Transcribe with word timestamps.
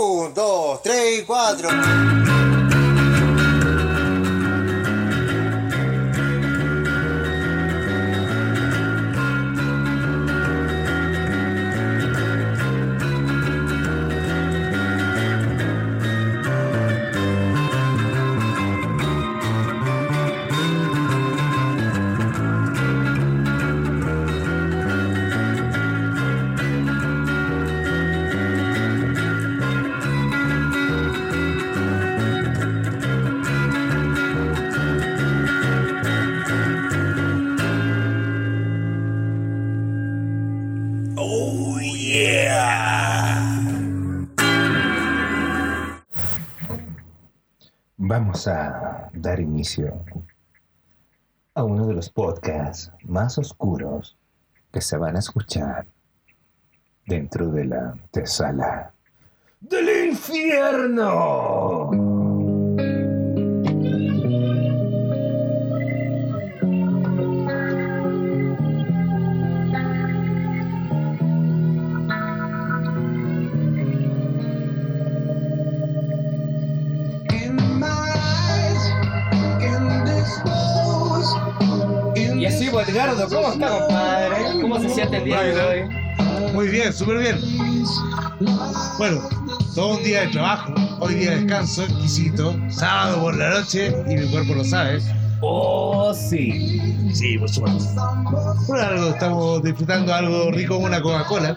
Un, 0.00 0.32
dos, 0.32 0.80
tres 0.80 1.24
cuatro. 1.26 1.68
Vamos 48.20 48.48
a 48.48 49.08
dar 49.12 49.38
inicio 49.38 50.04
a 51.54 51.62
uno 51.62 51.86
de 51.86 51.94
los 51.94 52.10
podcasts 52.10 52.90
más 53.04 53.38
oscuros 53.38 54.18
que 54.72 54.80
se 54.80 54.96
van 54.96 55.14
a 55.14 55.20
escuchar 55.20 55.86
dentro 57.06 57.48
de 57.52 57.66
la 57.66 57.90
antesala 57.90 58.92
del 59.60 60.08
infierno. 60.08 61.90
¿Cómo 83.28 83.52
está, 83.52 83.78
compadre? 83.78 84.60
¿Cómo 84.60 84.80
se 84.80 84.88
siente 84.88 85.16
el 85.18 85.24
día 85.24 85.40
de 85.42 85.60
hoy? 85.60 86.52
Muy 86.52 86.68
bien, 86.68 86.92
súper 86.92 87.18
bien. 87.18 87.38
Bueno, 88.98 89.20
todo 89.74 89.96
un 89.96 90.02
día 90.02 90.22
de 90.22 90.28
trabajo, 90.28 90.74
hoy 91.00 91.14
día 91.14 91.30
de 91.30 91.36
descanso, 91.40 91.84
exquisito, 91.84 92.56
sábado 92.68 93.20
por 93.20 93.36
la 93.36 93.50
noche 93.50 93.94
y 94.08 94.16
mi 94.16 94.30
cuerpo 94.30 94.54
lo 94.54 94.64
sabe. 94.64 95.00
Oh, 95.40 96.12
sí. 96.14 96.80
Sí, 97.12 97.38
por 97.38 97.48
supuesto. 97.48 97.84
Por 98.66 98.80
algo 98.80 99.10
estamos 99.10 99.62
disfrutando 99.62 100.12
algo 100.12 100.50
rico 100.50 100.74
como 100.74 100.86
una 100.86 101.00
Coca-Cola. 101.00 101.56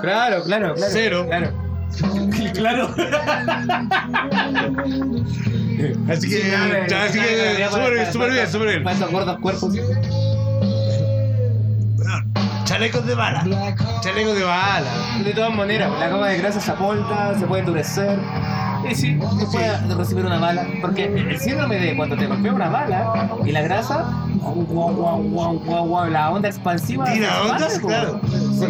Claro, 0.00 0.42
claro, 0.44 0.74
claro. 0.74 0.92
Cero. 0.92 1.26
Claro. 1.28 1.52
claro. 2.54 2.94
Así 6.08 6.28
que, 6.28 6.86
ya, 6.88 7.04
así 7.04 7.18
que 7.20 7.66
súper 7.70 7.92
bien, 7.94 8.12
súper 8.12 8.32
bien, 8.32 8.50
súper 8.50 8.68
bien. 8.68 8.84
Para 8.84 8.96
esos 8.96 9.10
gordos 9.10 9.38
cuerpos. 9.40 9.74
Chalecos 12.78 13.06
de 13.06 13.14
bala. 13.16 13.44
Chalecos 14.02 14.36
de 14.36 14.44
bala. 14.44 14.86
De 15.24 15.34
todas 15.34 15.52
maneras, 15.52 15.90
la 15.98 16.10
cama 16.10 16.28
de 16.28 16.38
grasa 16.38 16.60
se 16.60 16.70
aporta, 16.70 17.36
se 17.36 17.44
puede 17.44 17.62
endurecer. 17.62 18.20
Y 18.88 18.94
sí, 18.94 19.18
se 19.40 19.46
puede 19.46 19.94
recibir 19.96 20.24
una 20.24 20.38
bala. 20.38 20.64
Porque 20.80 21.06
el 21.06 21.40
síndrome 21.40 21.74
de 21.74 21.96
cuando 21.96 22.16
te 22.16 22.28
golpea 22.28 22.52
una 22.52 22.68
bala 22.68 23.30
y 23.44 23.50
la 23.50 23.62
grasa, 23.62 24.04
la 26.08 26.30
onda 26.30 26.48
expansiva. 26.48 27.12
Tira 27.12 27.42
ondas, 27.42 27.80
claro. 27.80 28.20
Sí. 28.22 28.66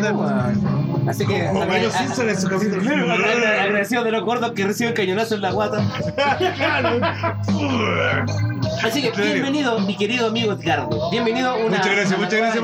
Así 1.06 1.26
que. 1.26 1.46
Como 1.48 1.90
Simpson 1.90 2.30
en 2.30 2.40
su 2.40 2.48
capítulo. 2.48 3.12
Agradecido 3.12 4.04
de 4.04 4.12
los 4.12 4.24
gordos 4.24 4.52
que 4.52 4.64
reciben 4.64 4.94
cañonazo 4.94 5.34
en 5.34 5.42
la 5.42 5.50
guata. 5.50 5.82
Así 8.84 9.02
que 9.02 9.10
bienvenido, 9.10 9.80
mi 9.80 9.96
querido 9.96 10.28
amigo 10.28 10.52
Edgardo. 10.52 11.10
Bienvenido 11.10 11.50
a 11.50 11.54
una. 11.56 11.78
Muchas 11.78 11.86
gracias, 11.86 12.08
una 12.18 12.18
muchas 12.18 12.38
gracias 12.40 12.62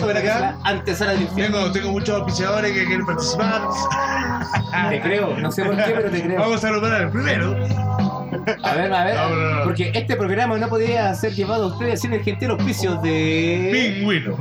por 0.00 0.16
entrega, 0.16 0.36
acá. 0.48 0.58
Antesala 0.64 1.12
del 1.12 1.22
infierno. 1.22 1.56
Tengo, 1.58 1.72
tengo 1.72 1.90
muchos 1.92 2.16
auspiciadores 2.16 2.72
que 2.72 2.84
quieren 2.86 3.04
participar. 3.06 3.62
Te 4.90 5.00
creo, 5.00 5.36
no 5.38 5.50
sé 5.52 5.64
por 5.64 5.76
qué, 5.76 5.82
pero 5.94 6.10
te 6.10 6.22
creo. 6.22 6.40
Vamos 6.40 6.64
a 6.64 6.70
nombrar 6.70 7.02
al 7.02 7.10
primero. 7.10 7.56
A 8.62 8.74
ver, 8.74 8.92
a 8.92 9.04
ver, 9.04 9.14
No, 9.16 9.28
no, 9.30 9.54
no. 9.56 9.64
porque 9.64 9.90
este 9.94 10.16
programa 10.16 10.56
no 10.58 10.68
podría 10.68 11.14
ser 11.14 11.32
llevado 11.34 11.64
a 11.64 11.66
ustedes 11.68 12.00
sin 12.00 12.12
el 12.12 12.22
gentil 12.22 12.50
auspicio 12.50 12.96
de. 12.96 13.94
Pingüino. 13.98 14.36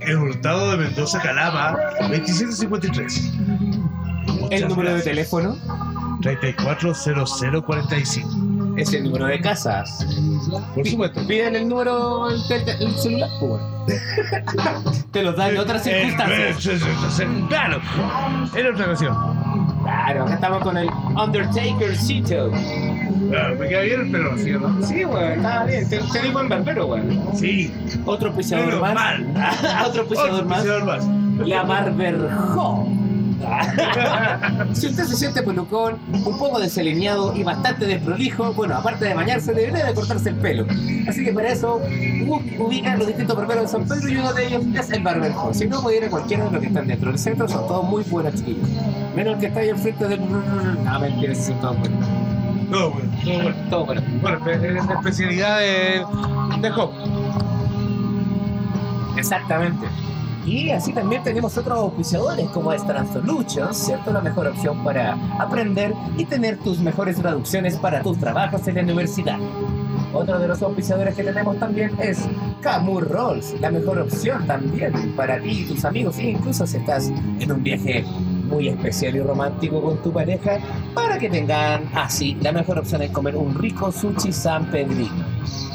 El 0.00 0.16
hurtado 0.16 0.70
de 0.72 0.76
Mendoza 0.78 1.20
Calama, 1.20 1.76
2753. 2.00 3.32
El 4.50 4.68
número 4.68 4.94
de 4.94 5.02
teléfono 5.02 5.56
340045. 6.22 8.51
Es 8.76 8.92
el 8.94 9.04
número 9.04 9.26
de 9.26 9.40
casas. 9.40 10.06
Por 10.74 10.86
supuesto. 10.86 11.26
Piden 11.26 11.56
el 11.56 11.68
número 11.68 12.30
el, 12.30 12.40
tel- 12.48 12.76
el 12.80 12.94
celular, 12.96 13.30
pues. 13.40 13.62
Te 15.10 15.22
lo 15.22 15.32
dan 15.32 15.50
en 15.50 15.58
otras 15.58 15.86
Eh, 15.86 15.94
circunstancias. 16.14 17.20
eh, 17.20 17.28
Claro, 17.48 17.80
en 18.54 18.66
otra 18.66 18.86
ocasión. 18.86 19.16
Claro, 19.82 20.24
acá 20.24 20.34
estamos 20.34 20.62
con 20.62 20.76
el 20.76 20.88
Undertaker 21.22 21.96
Cito. 21.96 22.50
Ah, 23.34 23.50
Me 23.58 23.68
queda 23.68 23.80
bien 23.80 24.00
el 24.02 24.10
pelo 24.10 24.32
así, 24.32 24.50
¿no? 24.52 24.86
Sí, 24.86 25.04
weón, 25.04 25.32
está 25.32 25.64
bien. 25.64 25.88
Te, 25.88 25.98
te 25.98 26.30
buen 26.30 26.48
barbero, 26.48 26.86
weón. 26.86 27.20
Sí. 27.34 27.72
Otro 28.04 28.32
Menos 28.66 28.80
más. 28.80 28.94
mal. 28.94 29.26
Otro 29.86 30.02
Otro 30.02 30.16
más. 30.44 30.58
auspiciador 30.58 30.84
más. 30.84 31.06
La 31.46 31.62
Barberjo. 31.62 32.88
si 34.72 34.86
usted 34.86 35.04
se 35.04 35.16
siente 35.16 35.42
pelucón, 35.42 35.96
un 36.12 36.38
poco 36.38 36.58
desalineado 36.60 37.34
y 37.36 37.42
bastante 37.42 37.86
desprolijo, 37.86 38.52
bueno, 38.54 38.76
aparte 38.76 39.04
de 39.06 39.14
bañarse, 39.14 39.52
debería 39.52 39.84
de 39.86 39.94
cortarse 39.94 40.30
el 40.30 40.36
pelo. 40.36 40.66
Así 41.08 41.24
que 41.24 41.32
para 41.32 41.48
eso 41.48 41.80
ubican 42.58 42.98
los 42.98 43.06
distintos 43.08 43.36
barberos 43.36 43.64
de 43.64 43.68
San 43.68 43.86
Pedro 43.88 44.08
y 44.08 44.16
uno 44.16 44.32
de 44.32 44.46
ellos 44.46 44.62
es 44.74 44.90
el 44.90 45.02
Barberjo. 45.02 45.52
Si 45.54 45.66
no, 45.66 45.80
puede 45.82 45.98
ir 45.98 46.04
a 46.04 46.10
cualquiera 46.10 46.44
de 46.44 46.50
los 46.50 46.60
que 46.60 46.66
están 46.68 46.86
dentro 46.86 47.10
del 47.10 47.18
centro, 47.18 47.48
son 47.48 47.66
todos 47.66 47.84
muy 47.88 48.02
buenos 48.04 48.34
chiquillos. 48.34 48.68
Menos 49.16 49.34
el 49.34 49.40
que 49.40 49.46
está 49.46 49.60
ahí 49.60 49.68
enfrente 49.70 50.06
del... 50.08 50.20
No, 50.84 51.00
mentira, 51.00 51.34
son 51.34 51.60
todos 51.60 51.78
buenos. 51.78 52.08
Todo 52.70 52.90
bueno, 52.92 53.54
todo 53.68 53.84
bueno. 53.86 54.02
Buenos. 54.20 54.22
Bueno, 54.22 54.38
espe- 54.60 54.78
es 54.78 54.86
la 54.86 54.94
especialidad 54.94 55.58
de, 55.58 56.04
de 56.60 56.70
Hop. 56.70 56.90
Exactamente. 59.16 59.86
Y 60.44 60.70
así 60.70 60.92
también 60.92 61.22
tenemos 61.22 61.56
otros 61.56 61.78
auspiciadores 61.78 62.48
como 62.50 62.72
es 62.72 62.84
Transolutions, 62.84 63.76
¿cierto? 63.76 64.12
La 64.12 64.20
mejor 64.20 64.48
opción 64.48 64.82
para 64.82 65.12
aprender 65.38 65.94
y 66.18 66.24
tener 66.24 66.58
tus 66.58 66.80
mejores 66.80 67.16
traducciones 67.16 67.76
para 67.76 68.02
tus 68.02 68.18
trabajos 68.18 68.66
en 68.66 68.74
la 68.74 68.82
universidad. 68.82 69.38
Otro 70.12 70.38
de 70.38 70.48
los 70.48 70.60
auspiciadores 70.60 71.14
que 71.14 71.22
tenemos 71.22 71.58
también 71.58 71.92
es 72.00 72.28
Camur 72.60 73.08
Rolls, 73.08 73.54
la 73.60 73.70
mejor 73.70 73.98
opción 74.00 74.46
también 74.46 74.92
para 75.16 75.40
ti 75.40 75.60
y 75.60 75.64
tus 75.64 75.84
amigos, 75.84 76.18
e 76.18 76.30
incluso 76.30 76.66
si 76.66 76.76
estás 76.76 77.10
en 77.38 77.52
un 77.52 77.62
viaje 77.62 78.04
muy 78.48 78.68
especial 78.68 79.16
y 79.16 79.20
romántico 79.20 79.80
con 79.80 80.02
tu 80.02 80.12
pareja, 80.12 80.58
para 80.94 81.18
que 81.18 81.30
tengan 81.30 81.88
así 81.94 82.36
la 82.42 82.52
mejor 82.52 82.78
opción 82.78 83.00
es 83.02 83.10
comer 83.10 83.36
un 83.36 83.54
rico 83.54 83.90
sushi 83.90 84.32
San 84.32 84.70
Pedrino. 84.70 85.24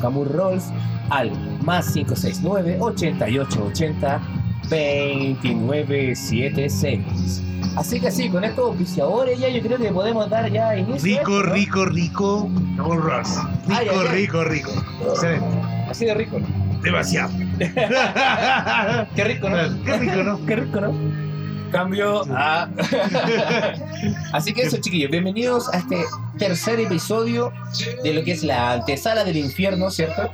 Camur 0.01 0.31
Rolls 0.31 0.65
al 1.09 1.31
más 1.63 1.91
569 1.93 2.77
8880 2.79 4.21
2976. 4.69 7.43
Así 7.75 7.99
que 7.99 8.09
sí, 8.11 8.29
con 8.29 8.43
estos 8.43 8.67
auspiciadores 8.69 9.39
ya 9.39 9.49
yo 9.49 9.61
creo 9.61 9.77
que 9.77 9.91
podemos 9.91 10.27
dar 10.29 10.51
ya 10.51 10.75
inicio. 10.75 11.19
a 11.19 11.21
Rico, 11.21 11.37
esto, 11.37 11.47
¿no? 11.47 11.53
rico, 11.53 11.85
rico. 11.85 12.49
Ross. 12.77 13.37
Ay, 13.69 13.85
Rico, 13.87 13.99
ay, 13.99 14.07
ay. 14.09 14.15
rico, 14.15 14.43
rico. 14.43 14.71
Excelente. 15.09 15.45
Así 15.89 16.05
de 16.05 16.13
rico, 16.15 16.39
¿no? 16.39 16.47
Demasiado. 16.81 17.31
Qué 19.15 19.23
rico, 19.23 19.49
¿no? 19.49 19.83
Qué 19.83 19.97
rico, 19.97 20.23
¿no? 20.23 20.45
Qué 20.45 20.55
rico, 20.55 20.81
¿no? 20.81 20.93
Cambio 21.71 22.23
a... 22.35 22.63
Así 24.33 24.53
que 24.53 24.61
eso, 24.63 24.77
chiquillos, 24.77 25.11
bienvenidos 25.11 25.71
a 25.73 25.77
este 25.79 26.03
tercer 26.37 26.79
episodio 26.79 27.51
de 28.03 28.13
lo 28.13 28.23
que 28.23 28.31
es 28.31 28.43
la 28.43 28.73
antesala 28.73 29.23
del 29.23 29.37
infierno, 29.37 29.89
¿cierto? 29.91 30.31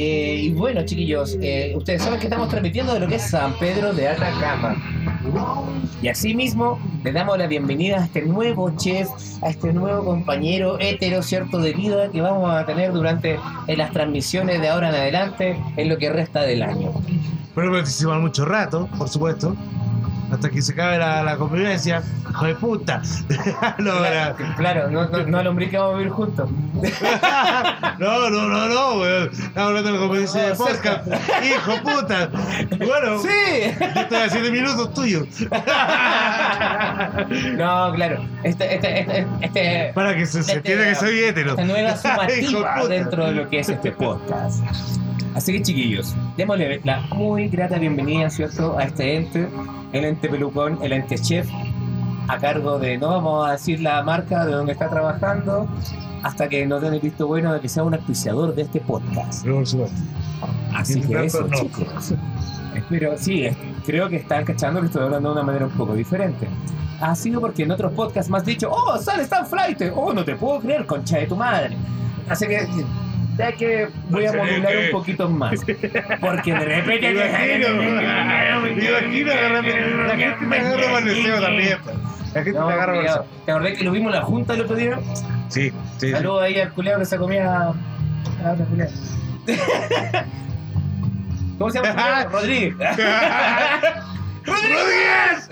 Eh, 0.00 0.42
y 0.42 0.50
bueno, 0.50 0.84
chiquillos, 0.84 1.36
eh, 1.42 1.72
ustedes 1.76 2.02
saben 2.02 2.20
que 2.20 2.26
estamos 2.26 2.48
transmitiendo 2.48 2.94
de 2.94 3.00
lo 3.00 3.08
que 3.08 3.16
es 3.16 3.30
San 3.30 3.52
Pedro 3.58 3.92
de 3.92 4.06
Atacama. 4.06 4.76
Y 6.00 6.06
asimismo, 6.06 6.78
le 7.02 7.10
damos 7.10 7.36
la 7.36 7.48
bienvenida 7.48 7.96
a 7.96 8.04
este 8.04 8.22
nuevo 8.22 8.70
chef, 8.76 9.08
a 9.42 9.48
este 9.48 9.72
nuevo 9.72 10.04
compañero 10.04 10.78
hetero, 10.78 11.20
¿cierto?, 11.20 11.58
de 11.58 11.72
vida 11.72 12.12
que 12.12 12.20
vamos 12.20 12.48
a 12.48 12.64
tener 12.64 12.92
durante 12.92 13.40
en 13.66 13.78
las 13.78 13.90
transmisiones 13.90 14.60
de 14.60 14.68
ahora 14.68 14.90
en 14.90 14.94
adelante, 14.94 15.60
en 15.76 15.88
lo 15.88 15.98
que 15.98 16.10
resta 16.10 16.42
del 16.42 16.62
año. 16.62 16.92
Pero 17.56 17.72
participar 17.72 18.20
mucho 18.20 18.44
rato, 18.44 18.88
por 18.96 19.08
supuesto. 19.08 19.56
Hasta 20.32 20.50
que 20.50 20.60
se 20.62 20.72
acabe 20.72 20.98
la, 20.98 21.22
la 21.22 21.36
convivencia. 21.36 22.02
Hijo 22.30 22.44
de 22.46 22.54
puta. 22.56 23.02
no, 23.78 23.98
Claro, 23.98 24.36
claro, 24.56 24.90
no, 24.90 25.08
no, 25.08 25.26
no 25.26 25.38
alumbré 25.38 25.70
que 25.70 25.78
vamos 25.78 25.94
a 25.94 25.98
vivir 25.98 26.12
juntos. 26.12 26.50
no, 27.98 28.30
no, 28.30 28.48
no, 28.48 28.68
no, 28.68 29.00
weón. 29.00 29.30
Estamos 29.32 29.56
hablando 29.68 29.88
de 29.88 29.94
la 29.94 30.00
convivencia 30.00 30.42
de 30.48 30.54
podcast. 30.54 31.06
Hijo 31.44 31.72
de 31.72 31.80
puta. 31.80 32.28
Bueno, 32.78 33.18
¡Sí! 33.20 33.28
yo 33.94 34.00
estoy 34.02 34.18
a 34.18 34.28
7 34.28 34.50
minutos 34.50 34.94
tuyos. 34.94 35.26
No, 37.56 37.92
claro. 37.94 38.24
Este, 38.42 38.74
este, 38.76 39.00
este, 39.00 39.26
este, 39.40 39.92
Para 39.94 40.14
que 40.14 40.26
se, 40.26 40.42
se 40.42 40.52
Este, 40.52 40.72
entienda 40.72 40.84
que 40.84 40.94
soy 40.94 41.18
hétero. 41.20 41.50
esta 41.50 41.64
nueva 41.64 41.96
sumativa 41.96 42.86
dentro 42.88 43.26
de 43.26 43.32
lo 43.32 43.48
que 43.48 43.60
es 43.60 43.68
este 43.68 43.92
podcast. 43.92 44.62
Así 45.34 45.52
que 45.52 45.62
chiquillos, 45.62 46.14
démosle 46.36 46.80
la 46.84 47.00
muy 47.14 47.48
grata 47.48 47.78
bienvenida, 47.78 48.30
¿cierto? 48.30 48.76
A 48.78 48.84
este 48.84 49.16
ente, 49.16 49.48
el 49.92 50.04
ente 50.04 50.28
pelucón, 50.28 50.78
el 50.82 50.92
ente 50.92 51.16
chef, 51.18 51.48
a 52.28 52.38
cargo 52.38 52.78
de, 52.78 52.98
no 52.98 53.08
vamos 53.08 53.48
a 53.48 53.52
decir 53.52 53.80
la 53.80 54.02
marca 54.02 54.44
de 54.44 54.52
donde 54.52 54.72
está 54.72 54.88
trabajando, 54.88 55.68
hasta 56.22 56.48
que 56.48 56.66
nos 56.66 56.82
den 56.82 56.94
el 56.94 57.00
visto 57.00 57.26
bueno 57.26 57.52
de 57.52 57.60
que 57.60 57.68
sea 57.68 57.84
un 57.84 57.94
auspiciador 57.94 58.54
de 58.54 58.62
este 58.62 58.80
podcast. 58.80 59.44
Pero. 59.44 59.62
Así 60.74 61.00
que 61.00 61.24
eso, 61.24 61.46
no. 61.46 61.56
chicos. 61.56 62.14
Espero, 62.74 63.16
sí, 63.16 63.48
creo 63.84 64.08
que 64.08 64.16
están 64.16 64.44
cachando 64.44 64.80
que 64.80 64.86
estoy 64.86 65.02
hablando 65.02 65.30
de 65.30 65.34
una 65.34 65.42
manera 65.42 65.66
un 65.66 65.72
poco 65.72 65.94
diferente. 65.94 66.48
Ha 67.00 67.14
sido 67.14 67.40
porque 67.40 67.62
en 67.62 67.70
otros 67.70 67.92
podcasts 67.92 68.30
me 68.30 68.38
has 68.38 68.44
dicho, 68.44 68.70
oh, 68.70 68.98
sales 68.98 69.28
tan 69.28 69.46
flight, 69.46 69.82
oh, 69.94 70.12
no 70.12 70.24
te 70.24 70.36
puedo 70.36 70.60
creer, 70.60 70.84
concha 70.86 71.18
de 71.18 71.26
tu 71.26 71.36
madre. 71.36 71.76
Así 72.28 72.46
que, 72.46 72.66
ya 73.38 73.52
que 73.52 73.88
voy 74.10 74.26
a 74.26 74.32
modular 74.32 74.76
un 74.76 74.90
poquito 74.90 75.28
más. 75.28 75.54
Porque 76.20 76.52
de 76.52 76.64
repente... 76.64 77.10
Imagino, 77.12 77.68
La 80.06 80.16
gente 80.16 80.46
me 80.46 80.56
agarra 80.58 80.92
mal 80.92 81.04
deseo 81.04 81.40
también. 81.40 81.78
pues. 81.84 81.96
La 82.34 82.42
gente 82.44 82.60
me 82.60 82.72
agarra 82.72 82.92
deseo. 83.00 83.26
¿Te 83.46 83.52
acordás 83.52 83.78
que 83.78 83.84
lo 83.84 83.92
vimos 83.92 84.12
en 84.12 84.20
la 84.20 84.24
junta 84.24 84.54
el 84.54 84.60
otro 84.62 84.76
día? 84.76 84.98
Sí, 85.48 85.72
sí. 85.98 86.10
Saludos 86.10 86.42
ahí 86.42 86.60
al 86.60 86.72
culeado 86.72 86.98
que 86.98 87.06
se 87.06 87.16
comía 87.16 87.68
a 87.68 87.74
la 88.42 88.52
otra 88.52 88.66
culeada. 88.66 88.92
¿Cómo 91.58 91.70
se 91.70 91.80
llama? 91.80 91.94
culeado? 91.94 92.24
Rodríguez. 92.32 92.74
¡Rodríguez! 94.44 95.50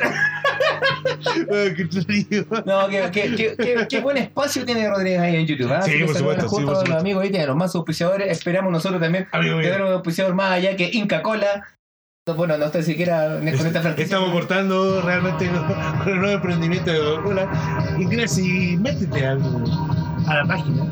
Frío. 2.04 2.44
No, 2.64 2.88
qué, 2.88 3.08
qué, 3.12 3.34
qué, 3.36 3.56
qué- 3.56 3.86
qué 3.88 4.00
buen 4.00 4.16
espacio 4.16 4.64
tiene 4.64 4.88
Rodríguez 4.88 5.20
ahí 5.20 5.36
en 5.36 5.46
YouTube. 5.46 5.72
¿ah? 5.72 5.82
Sí, 5.82 5.92
por 6.04 6.14
supuesto, 6.16 6.48
sí, 6.48 6.54
por 6.56 6.62
a 6.62 6.66
los 6.66 6.78
supuesto. 6.80 6.98
amigos 7.00 7.22
ahí, 7.22 7.30
tiene 7.30 7.46
los 7.46 7.56
más 7.56 7.74
auspiciadores. 7.74 8.30
Esperamos 8.30 8.72
nosotros 8.72 9.00
también 9.00 9.28
tener 9.30 9.82
un 9.82 9.92
auspiciador 9.92 10.34
más 10.34 10.52
allá 10.52 10.76
que 10.76 10.90
Inca 10.92 11.22
Cola. 11.22 11.64
Bueno, 12.36 12.58
no 12.58 12.64
estoy 12.66 12.82
siquiera 12.82 13.38
con 13.38 13.46
esta 13.46 13.80
franquicia. 13.82 14.04
Estamos 14.16 14.30
cortando 14.32 15.00
realmente 15.00 15.48
con 16.02 16.08
el 16.12 16.16
nuevo 16.18 16.34
emprendimiento 16.34 16.90
de 16.90 16.98
Coca-Cola. 16.98 17.94
Ingresa 18.00 18.40
y 18.40 18.76
métete 18.76 19.24
al- 19.26 19.64
a 20.26 20.34
la 20.34 20.44
página. 20.44 20.84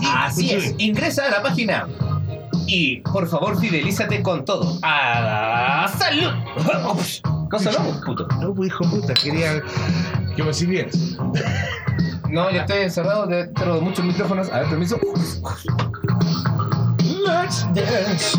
Y 0.00 0.06
Así 0.16 0.50
es, 0.52 0.74
ingresa 0.78 1.26
a 1.26 1.30
la 1.30 1.42
página 1.42 1.86
y 2.66 3.00
por 3.00 3.28
favor 3.28 3.60
fidelízate 3.60 4.22
con 4.22 4.46
todo. 4.46 4.78
¡A 4.82 5.86
salud! 5.98 6.30
No, 7.58 8.00
puto. 8.04 8.26
No, 8.40 8.54
pues 8.54 8.68
hijo 8.68 8.84
puta, 8.90 9.14
quería 9.14 9.62
que 10.34 10.42
me 10.42 10.52
sirvieras. 10.52 10.96
No, 12.30 12.50
yo 12.50 12.60
estoy 12.60 12.82
encerrado 12.82 13.26
dentro 13.26 13.76
de 13.76 13.80
muchos 13.80 14.04
micrófonos. 14.04 14.50
A 14.50 14.60
ver, 14.60 14.68
permiso. 14.70 14.98
Let's 17.00 17.66
dance. 17.74 18.36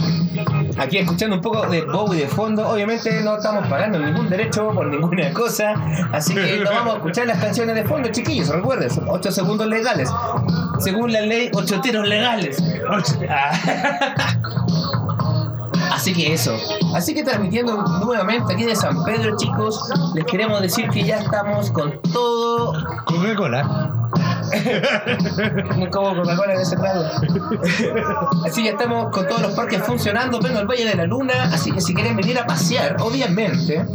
Aquí 0.77 0.97
escuchando 0.97 1.37
un 1.37 1.41
poco 1.41 1.65
de 1.67 1.83
Bowie 1.83 2.21
de 2.21 2.27
fondo. 2.27 2.67
Obviamente 2.67 3.21
no 3.21 3.37
estamos 3.37 3.65
pagando 3.67 3.97
ningún 3.99 4.29
derecho 4.29 4.69
por 4.73 4.87
ninguna 4.87 5.31
cosa. 5.31 5.73
Así 6.11 6.35
que 6.35 6.59
no 6.59 6.71
vamos 6.71 6.95
a 6.95 6.97
escuchar 6.97 7.27
las 7.27 7.39
canciones 7.39 7.75
de 7.75 7.85
fondo, 7.85 8.09
chiquillos. 8.09 8.49
Recuerden, 8.49 8.89
son 8.89 9.05
8 9.07 9.31
segundos 9.31 9.67
legales. 9.67 10.09
Según 10.79 11.13
la 11.13 11.21
ley, 11.21 11.49
8 11.53 11.81
tiros 11.81 12.07
legales. 12.07 12.61
Así 16.05 16.13
que 16.13 16.33
eso. 16.33 16.55
Así 16.93 17.15
que 17.15 17.23
transmitiendo 17.23 17.81
nuevamente 17.81 18.53
aquí 18.53 18.63
de 18.63 18.75
San 18.75 19.03
Pedro, 19.05 19.35
chicos, 19.37 19.91
les 20.13 20.23
queremos 20.25 20.61
decir 20.61 20.87
que 20.91 21.03
ya 21.03 21.17
estamos 21.17 21.71
con 21.71 21.99
todo 22.13 22.73
Coca-Cola. 23.05 24.04
Coca-Cola 25.91 26.53
en 26.53 26.59
ese. 26.61 26.75
Así 28.45 28.63
que 28.63 28.69
estamos 28.69 29.09
con 29.11 29.27
todos 29.27 29.41
los 29.41 29.53
parques 29.53 29.81
funcionando, 29.83 30.39
vengo 30.39 30.59
al 30.59 30.67
Valle 30.67 30.85
de 30.85 30.95
la 30.95 31.05
Luna, 31.05 31.33
así 31.53 31.71
que 31.71 31.81
si 31.81 31.93
quieren 31.93 32.15
venir 32.15 32.39
a 32.39 32.45
pasear, 32.45 32.97
obviamente, 32.99 33.85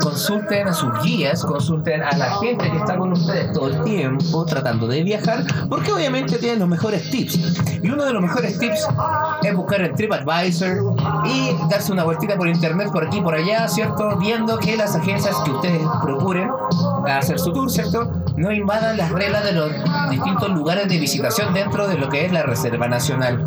consulten 0.00 0.68
a 0.68 0.72
sus 0.72 0.90
guías, 1.02 1.44
consulten 1.44 2.02
a 2.02 2.16
la 2.16 2.36
gente 2.38 2.70
que 2.70 2.76
está 2.76 2.96
con 2.96 3.12
ustedes 3.12 3.52
todo 3.52 3.68
el 3.68 3.82
tiempo 3.84 4.44
tratando 4.44 4.86
de 4.86 5.02
viajar, 5.02 5.44
porque 5.68 5.92
obviamente 5.92 6.38
tienen 6.38 6.60
los 6.60 6.68
mejores 6.68 7.10
tips. 7.10 7.38
Y 7.82 7.90
uno 7.90 8.04
de 8.04 8.12
los 8.12 8.22
mejores 8.22 8.58
tips 8.58 8.88
es 9.42 9.54
buscar 9.54 9.80
en 9.82 9.94
TripAdvisor 9.94 10.94
y 11.26 11.56
darse 11.68 11.92
una 11.92 12.04
vueltita 12.04 12.36
por 12.36 12.48
internet 12.48 12.90
por 12.92 13.06
aquí 13.06 13.18
y 13.18 13.22
por 13.22 13.34
allá, 13.34 13.68
¿cierto? 13.68 14.16
Viendo 14.18 14.58
que 14.58 14.76
las 14.76 14.94
agencias 14.94 15.36
que 15.44 15.50
ustedes 15.50 15.82
procuren 16.02 16.50
a 17.06 17.18
hacer 17.18 17.38
su 17.38 17.52
tour, 17.52 17.70
¿cierto? 17.70 18.10
No 18.36 18.52
invadan 18.52 18.96
las 18.96 19.10
reglas 19.10 19.44
de 19.44 19.52
los 19.52 19.70
distintos 20.10 20.50
lugares 20.50 20.88
de 20.88 20.98
visitación 20.98 21.52
dentro 21.54 21.86
de 21.88 21.98
lo 21.98 22.08
que 22.08 22.24
es 22.24 22.32
la 22.32 22.42
Reserva 22.42 22.88
Nacional. 22.88 23.46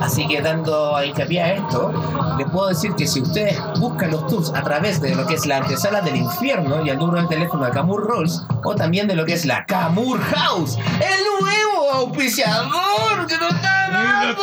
Así 0.00 0.26
que 0.28 0.40
dando 0.40 1.02
hincapié 1.02 1.42
a 1.42 1.54
esto, 1.54 1.92
les 2.38 2.48
puedo 2.50 2.68
decir 2.68 2.94
que 2.94 3.06
si 3.06 3.20
ustedes 3.20 3.58
buscan 3.78 4.10
los 4.10 4.26
tours 4.26 4.52
a 4.54 4.62
través 4.62 5.00
de 5.00 5.14
lo 5.14 5.26
que 5.26 5.34
es 5.34 5.46
la 5.46 5.58
antesala 5.58 6.00
del 6.00 6.16
infierno 6.16 6.84
y 6.84 6.90
el 6.90 6.98
número 6.98 7.22
de 7.22 7.28
teléfono 7.28 7.64
de 7.64 7.70
Camur 7.72 8.06
Rolls, 8.06 8.44
o 8.64 8.74
también 8.74 9.06
de 9.08 9.14
lo 9.14 9.24
que 9.24 9.34
es 9.34 9.44
la 9.44 9.64
Camur 9.66 10.20
House, 10.20 10.76
el 10.76 11.24
nuevo 11.40 11.90
auspiciador 11.92 13.26
que 13.26 13.36
nos 13.38 13.52
está 13.52 13.90
dando. 13.90 14.42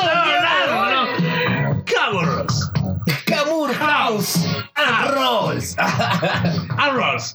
Cabros. 1.86 2.69
Camur 3.30 3.72
House 3.74 4.46
and 4.76 5.16
Rolls. 5.16 5.76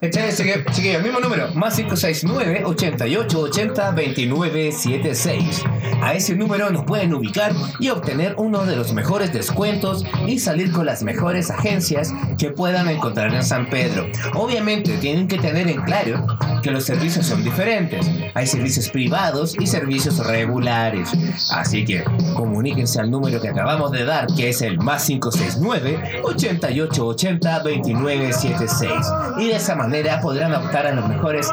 ¿Cachai? 0.00 0.28
Así 0.28 0.42
que, 0.42 0.64
chiquillos, 0.72 1.02
mismo 1.02 1.20
número, 1.20 1.48
más 1.54 1.76
569 1.76 2.64
88 2.64 3.40
80 3.40 3.90
29 3.92 4.72
76. 4.72 5.62
A 6.02 6.14
ese 6.14 6.34
número 6.34 6.70
nos 6.70 6.84
pueden 6.84 7.14
ubicar 7.14 7.52
y 7.78 7.90
obtener 7.90 8.34
uno 8.38 8.64
de 8.66 8.76
los 8.76 8.92
mejores 8.92 9.32
descuentos 9.32 10.04
y 10.26 10.38
salir 10.38 10.72
con 10.72 10.86
las 10.86 11.02
mejores 11.02 11.50
agencias 11.50 12.12
que 12.38 12.50
puedan 12.50 12.88
encontrar 12.88 13.32
en 13.32 13.44
San 13.44 13.70
Pedro. 13.70 14.06
Obviamente 14.34 14.96
tienen 14.98 15.28
que 15.28 15.38
tener 15.38 15.68
en 15.68 15.82
claro 15.82 16.26
que 16.62 16.70
los 16.70 16.84
servicios 16.84 17.26
son 17.26 17.44
diferentes. 17.44 18.10
Hay 18.34 18.46
servicios 18.46 18.88
privados 18.88 19.54
y 19.58 19.66
servicios 19.66 20.18
regulares. 20.26 21.10
Así 21.50 21.84
que 21.84 22.02
comuníquense 22.34 23.00
al 23.00 23.10
número 23.10 23.40
que 23.40 23.48
acabamos 23.48 23.92
de 23.92 24.04
dar, 24.04 24.26
que 24.34 24.48
es 24.48 24.62
el 24.62 24.78
más 24.78 25.06
569 25.06 25.83
88 26.22 27.06
80 27.06 27.62
29 27.62 28.32
76. 28.32 28.92
Y 29.38 29.48
de 29.48 29.56
esa 29.56 29.74
manera 29.74 30.20
podrán 30.20 30.54
optar 30.54 30.86
a 30.86 30.92
los 30.92 31.08
mejores 31.08 31.48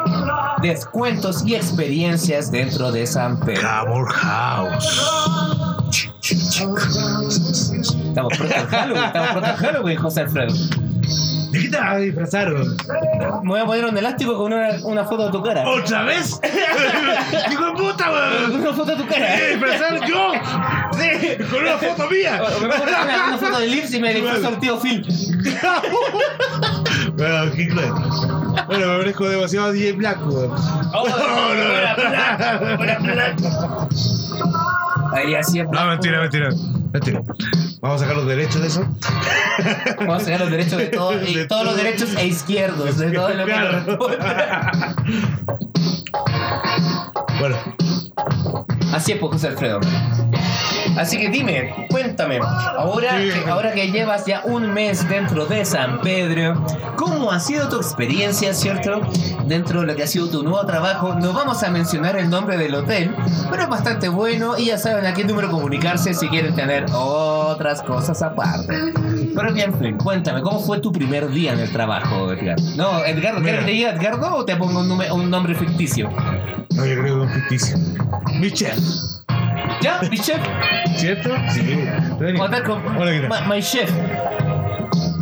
descuentos 0.61 1.43
y 1.45 1.55
experiencias 1.55 2.51
dentro 2.51 2.91
de 2.91 3.07
San 3.07 3.39
Pedro. 3.39 3.61
Cabor 3.61 4.11
House. 4.11 6.11
Estamos 6.21 8.37
pronto 8.37 8.55
en 8.55 8.67
Halloween, 8.67 9.03
estamos 9.03 9.29
pronto 9.31 9.49
en 9.49 9.55
Halloween, 9.55 9.97
José 9.97 10.21
Alfredo. 10.21 10.53
¿De 11.51 11.59
qué 11.59 11.69
te 11.69 11.77
vas 11.77 11.93
a 11.93 11.97
disfrazar? 11.97 12.53
weón? 12.53 12.77
Me 13.43 13.49
voy 13.49 13.59
a 13.59 13.65
poner 13.65 13.85
un 13.85 13.97
elástico 13.97 14.37
con 14.37 14.53
una, 14.53 14.69
una 14.83 15.03
foto 15.05 15.25
de 15.25 15.31
tu 15.31 15.43
cara. 15.43 15.67
¿Otra 15.67 16.03
vez? 16.03 16.39
¡Hijo 17.51 17.65
de 17.65 17.71
puta, 17.73 18.09
weón! 18.11 18.61
Una 18.61 18.73
foto 18.73 18.91
de 18.95 19.03
tu 19.03 19.07
cara. 19.07 19.35
¿Qué 19.35 19.47
disfrazar 19.55 20.07
yo? 20.07 20.31
Sí. 20.93 21.43
¡Con 21.51 21.61
una 21.63 21.77
foto 21.77 22.09
mía! 22.09 22.41
O- 22.41 22.57
o 22.57 22.59
me 22.61 22.69
pongo 22.69 22.83
una, 22.83 23.25
una 23.27 23.37
foto 23.37 23.59
de 23.59 23.67
Lips 23.67 23.93
y 23.93 23.99
me 23.99 24.13
disfrazo 24.13 24.47
al 24.47 24.59
tío 24.59 24.79
Phil. 24.79 25.05
Bueno, 27.15 27.51
qué 27.55 27.67
cruel. 27.67 27.91
Bueno, 28.67 28.87
me 28.87 28.97
parezco 28.99 29.27
demasiado 29.29 29.67
a 29.67 29.71
DJ 29.71 29.93
Black, 29.93 30.17
weón. 30.25 30.51
Oh, 30.93 31.07
No, 31.09 31.55
no, 31.55 31.67
buena 31.67 31.89
no. 31.89 31.95
plata, 31.95 32.75
buena 32.77 32.97
plata. 32.99 33.87
Ahí 35.13 35.35
así 35.35 35.59
es. 35.59 35.69
No, 35.69 35.85
mentira, 35.87 36.21
mentira. 36.21 36.49
Mentira. 36.93 37.21
Vamos 37.81 37.99
a 37.99 38.05
sacar 38.05 38.15
los 38.15 38.27
derechos 38.27 38.61
de 38.61 38.67
eso. 38.67 38.85
Vamos 39.97 40.21
a 40.21 40.25
sacar 40.25 40.39
los 40.41 40.51
derechos 40.51 40.77
de 40.77 40.87
todos, 40.87 41.27
y 41.27 41.33
De 41.35 41.45
todos 41.47 41.63
los 41.65 41.73
todo. 41.73 41.83
derechos 41.83 42.15
e 42.15 42.27
izquierdos, 42.27 42.97
de 42.97 43.11
todo 43.11 43.29
lo 43.29 43.45
que 43.45 43.51
Claro. 43.51 43.97
corresponde. 43.97 44.17
Bueno, 47.39 47.55
Así 48.93 49.13
es, 49.13 49.19
pues, 49.19 49.31
José 49.31 49.47
Alfredo. 49.47 49.79
Así 51.01 51.17
que 51.17 51.29
dime, 51.29 51.87
cuéntame, 51.89 52.37
ahora 52.37 53.17
que, 53.17 53.49
ahora 53.49 53.73
que 53.73 53.91
llevas 53.91 54.23
ya 54.27 54.43
un 54.45 54.71
mes 54.71 55.09
dentro 55.09 55.47
de 55.47 55.65
San 55.65 55.99
Pedro, 56.01 56.63
¿cómo 56.95 57.31
ha 57.31 57.39
sido 57.39 57.67
tu 57.69 57.77
experiencia, 57.77 58.53
cierto? 58.53 59.01
Dentro 59.47 59.81
de 59.81 59.87
lo 59.87 59.95
que 59.95 60.03
ha 60.03 60.07
sido 60.07 60.29
tu 60.29 60.43
nuevo 60.43 60.63
trabajo, 60.67 61.15
no 61.15 61.33
vamos 61.33 61.63
a 61.63 61.71
mencionar 61.71 62.17
el 62.17 62.29
nombre 62.29 62.55
del 62.55 62.75
hotel, 62.75 63.15
pero 63.49 63.63
es 63.63 63.69
bastante 63.69 64.09
bueno 64.09 64.59
y 64.59 64.65
ya 64.65 64.77
saben 64.77 65.07
a 65.07 65.15
qué 65.15 65.23
número 65.23 65.49
comunicarse 65.49 66.13
si 66.13 66.27
quieren 66.27 66.53
tener 66.53 66.85
otras 66.93 67.81
cosas 67.81 68.21
aparte. 68.21 68.93
Pero 69.35 69.53
bien, 69.53 69.73
fin, 69.79 69.97
cuéntame, 69.97 70.43
¿cómo 70.43 70.59
fue 70.59 70.81
tu 70.81 70.91
primer 70.91 71.29
día 71.29 71.53
en 71.53 71.61
el 71.61 71.71
trabajo, 71.71 72.31
Edgar? 72.31 72.61
No, 72.75 73.03
Edgardo, 73.03 73.41
¿quieres 73.41 73.61
que 73.61 73.65
te 73.65 73.71
diga 73.71 73.89
Edgardo 73.89 74.35
o 74.35 74.45
te 74.45 74.55
pongo 74.55 74.81
un, 74.81 74.91
un 74.91 75.29
nombre 75.31 75.55
ficticio? 75.55 76.11
No, 76.75 76.85
yo 76.85 77.01
creo 77.01 77.03
que 77.03 77.09
es 77.09 77.15
un 77.15 77.29
ficticio. 77.29 77.77
Mi 78.39 78.51
chef. 78.51 78.77
¿Ya, 79.81 80.01
mi 80.09 80.17
chef? 80.19 80.39
¿Cierto? 80.97 81.29
Sí. 81.53 81.79
Hola, 82.39 82.61
¿qué 83.11 83.27
tal? 83.27 83.47
my, 83.47 83.55
my 83.55 83.61
chef. 83.61 83.89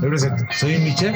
Me 0.02 0.08
presento. 0.10 0.44
Soy 0.60 0.78
mi 0.80 0.94
chef. 0.96 1.16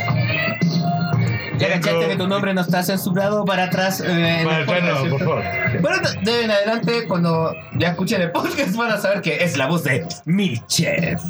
Ya 1.58 1.70
cachaste 1.80 2.08
que 2.10 2.16
tu 2.16 2.28
nombre 2.28 2.54
no 2.54 2.62
está 2.62 2.84
censurado 2.84 3.46
para 3.46 3.66
atrás. 3.66 4.02
eh, 4.06 4.42
Para 4.46 4.64
atrás 4.64 5.04
no, 5.04 5.10
por 5.10 5.20
favor. 5.20 5.44
Bueno, 5.82 5.98
de 6.24 6.44
en 6.46 6.52
adelante, 6.52 7.06
cuando 7.08 7.54
ya 7.78 7.90
escuchen 7.90 8.22
el 8.22 8.32
podcast, 8.32 8.76
van 8.76 8.92
a 8.92 8.98
saber 8.98 9.22
que 9.22 9.44
es 9.44 9.58
la 9.58 9.68
voz 9.68 9.84
de 9.84 10.06
mi 10.26 10.58
chef. 10.68 11.22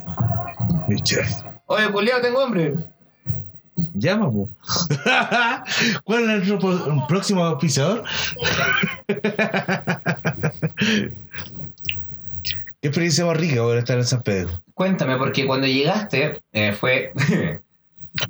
Mi 0.88 1.00
chef. 1.02 1.30
Oye, 1.66 1.90
culiao, 1.92 2.22
tengo 2.22 2.42
hambre. 2.42 2.74
Llama, 3.96 4.28
po. 4.32 4.50
¿Cuál 6.04 6.30
es 6.30 6.48
nuestro 6.48 7.08
próximo 7.08 7.44
auspiciador? 7.44 8.04
¿Qué 12.84 12.90
experiencia 12.90 13.24
más 13.26 13.38
rica 13.38 13.62
ahora 13.62 13.80
estar 13.80 13.98
en 13.98 14.04
San 14.04 14.24
Pedro? 14.24 14.62
Cuéntame, 14.74 15.16
porque 15.16 15.48
cuando 15.48 15.66
llegaste 15.68 16.42
eh, 16.52 16.74
fue. 16.74 17.14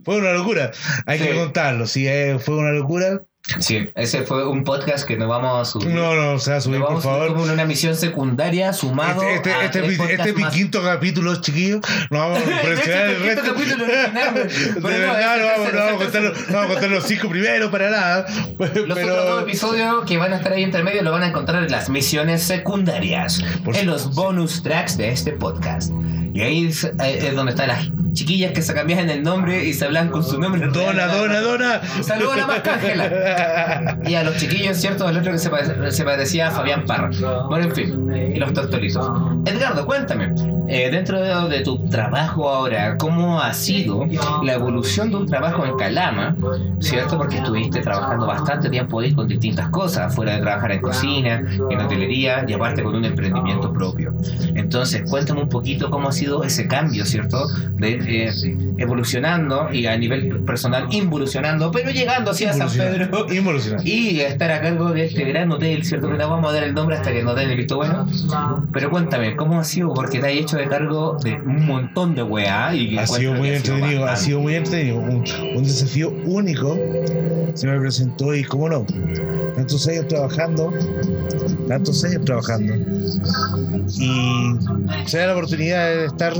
Fue 0.06 0.18
una 0.18 0.32
locura, 0.32 0.72
hay 1.08 1.18
Sí. 1.20 1.26
que 1.26 1.34
contarlo. 1.34 1.88
Si 1.88 2.08
eh, 2.08 2.38
fue 2.40 2.56
una 2.56 2.72
locura, 2.72 3.24
sí, 3.60 3.90
ese 3.96 4.24
fue 4.24 4.48
un 4.48 4.64
podcast 4.64 5.06
que 5.06 5.18
nos 5.18 5.28
vamos 5.28 5.62
a 5.68 5.70
subir. 5.70 5.90
no, 5.94 6.16
no, 6.16 6.40
se 6.40 6.52
va 6.52 6.58
a 6.58 6.62
subir, 6.62 6.80
por 6.80 6.88
vamos 6.90 7.04
subir 7.04 7.16
favor. 7.18 7.34
como 7.38 7.52
una 7.54 7.66
misión 7.66 7.96
secundaria 7.96 8.72
sumado 8.74 9.22
Este, 9.22 9.36
este, 9.52 9.54
a 9.54 9.66
este, 9.66 10.14
este 10.14 10.34
más. 10.34 10.54
quinto 10.54 10.82
capítulo, 10.82 11.36
chiquillos, 11.42 11.82
nos 12.10 12.20
vamos 12.22 12.40
a 12.40 12.42
impresionar 12.52 13.06
el 13.10 13.12
Este 13.16 13.30
es 13.30 13.36
resto. 13.36 13.54
capítulo 13.54 13.84
original, 13.84 14.34
De 14.34 14.82
pero 14.82 14.82
no, 14.82 15.14
verdad, 15.14 15.38
no 15.38 15.46
vamos, 15.46 15.68
es 15.68 15.74
no 15.74 15.80
vamos 15.80 15.94
a 15.94 16.04
contar, 16.04 16.22
los- 16.22 16.50
no 16.50 16.54
vamos 16.58 16.66
a 16.70 16.74
contar 16.74 16.90
los 16.92 17.04
cinco 17.04 17.30
primeros 17.30 17.70
para 17.72 17.90
nada. 17.90 18.26
Los 18.60 18.70
otros 18.70 18.88
dos 18.88 18.96
Pero 18.96 19.40
episodios 19.42 20.06
que 20.06 20.18
van 20.18 20.34
a 20.34 20.38
estar 20.38 20.54
ahí 20.54 20.64
entre 20.64 20.84
medio 20.84 21.02
lo 21.04 21.12
van 21.12 21.24
a 21.24 21.28
encontrar 21.28 21.64
en 21.64 21.72
las 21.72 21.90
misiones 21.90 22.44
secundarias, 22.44 23.42
Por 23.66 23.76
en 23.76 23.88
los 23.88 24.14
bonus 24.16 24.64
tracks 24.64 24.98
de 24.98 25.10
este 25.10 25.32
podcast. 25.34 25.92
Y 26.34 26.42
ahí 26.42 26.66
es, 26.68 26.84
eh, 26.84 26.94
es 27.00 27.36
donde 27.36 27.52
están 27.52 27.68
las 27.68 27.90
chiquillas 28.14 28.52
que 28.52 28.62
se 28.62 28.74
cambian 28.74 29.10
el 29.10 29.24
nombre 29.24 29.66
y 29.66 29.74
se 29.74 29.86
hablan 29.86 30.10
con 30.10 30.24
su 30.24 30.40
nombre. 30.40 30.68
dona, 30.68 31.08
dona, 31.08 31.40
dona. 31.42 31.82
Saludos 32.04 32.34
a 32.34 32.38
la 32.38 32.48
Mascángela. 32.48 33.98
Y 34.08 34.16
a 34.16 34.24
los 34.24 34.38
chiquillos, 34.38 34.78
¿cierto? 34.78 35.08
El 35.10 35.18
otro 35.18 35.32
que 35.32 35.38
se, 35.40 35.50
pare- 35.50 35.92
se 35.92 36.04
parecía 36.04 36.48
a 36.50 36.52
Fabián 36.52 36.86
Parra. 36.86 37.10
Bueno, 37.50 37.66
en 37.66 37.72
fin. 37.76 38.14
Y 38.36 38.40
los 38.40 38.54
tortolitos. 38.54 39.10
Edgardo, 39.46 39.86
cuéntame. 39.86 40.34
eh, 40.68 40.90
dentro 40.92 41.20
de, 41.22 41.50
de 41.58 41.64
tu 41.64 41.78
trabajo 41.90 42.50
ahora, 42.50 42.98
¿cómo 42.98 43.40
ha 43.42 43.54
sido 43.54 44.06
la 44.44 44.54
evolución 44.54 45.10
de 45.12 45.18
un 45.18 45.26
trabajo 45.28 45.66
en 45.66 45.76
Calama? 45.78 46.36
¿Cierto? 46.80 47.18
Porque 47.18 47.38
estuviste 47.38 47.82
trabajando 47.82 48.26
bastante 48.28 48.70
tiempo 48.70 49.00
ahí 49.02 49.14
con 49.14 49.28
distintas 49.28 49.70
cosas, 49.70 50.14
fuera 50.16 50.36
de 50.36 50.42
trabajar 50.42 50.72
en 50.72 50.82
cocina, 50.82 51.44
en 51.70 51.80
hotelería 51.82 52.46
y 52.48 52.54
aparte 52.54 52.82
con 52.84 52.96
un 52.96 53.06
emprendimiento 53.06 53.72
propio. 53.74 54.14
Entonces, 54.56 55.04
cuéntame 55.10 55.42
un 55.42 55.50
poquito 55.50 55.90
cómo 55.90 56.10
ha 56.10 56.12
sido 56.12 56.23
ese 56.44 56.68
cambio, 56.68 57.06
¿cierto? 57.06 57.48
De 57.76 58.00
eh, 58.06 58.32
evolucionando 58.78 59.72
y 59.72 59.86
a 59.86 59.98
nivel 59.98 60.44
personal 60.44 60.88
involucionando, 60.92 61.72
pero 61.72 61.92
llegando 61.92 62.32
así 62.32 62.46
a 62.46 62.54
San 62.54 62.70
Pedro 62.70 63.26
y 63.84 64.20
estar 64.20 64.52
a 64.52 64.62
cargo 64.62 64.92
de 64.92 65.06
este 65.06 65.24
gran 65.26 65.52
hotel, 65.52 65.84
¿cierto? 65.84 66.10
Que 66.10 66.18
no 66.18 66.30
vamos 66.30 66.52
a 66.52 66.54
dar 66.54 66.64
el 66.64 66.74
nombre 66.74 66.96
hasta 66.96 67.12
que 67.12 67.24
nos 67.24 67.36
den 67.36 67.50
el 67.50 67.58
visto 67.58 67.78
bueno. 67.78 68.08
Pero 68.72 68.90
cuéntame, 68.90 69.36
¿cómo 69.36 69.60
ha 69.60 69.64
sido? 69.64 69.94
Porque 69.94 70.20
te 70.20 70.28
has 70.28 70.34
hecho 70.34 70.58
de 70.58 70.68
cargo 70.68 71.18
de 71.24 71.36
un 71.36 71.66
montón 71.66 72.16
de 72.16 72.24
weá 72.24 72.74
y 72.76 72.92
que 72.92 73.00
Ha 73.00 73.08
sido 73.08 73.34
muy 73.34 73.50
entretenido, 73.50 74.06
ha 74.06 74.16
sido 74.16 74.40
muy 74.40 74.56
entretenido. 74.56 74.98
Un, 74.98 75.24
un 75.56 75.64
desafío 75.64 76.12
único 76.26 76.78
se 77.54 77.68
me 77.68 77.80
presentó 77.80 78.34
y 78.36 78.44
cómo 78.44 78.70
no. 78.70 78.86
Tantos 79.56 79.88
años 79.88 80.08
trabajando, 80.08 80.74
tantos 81.68 82.04
años 82.04 82.26
trabajando. 82.26 82.74
Y 84.00 84.56
se 85.06 85.18
da 85.20 85.28
la 85.28 85.34
oportunidad 85.34 85.88
de 85.88 86.06
estar 86.06 86.34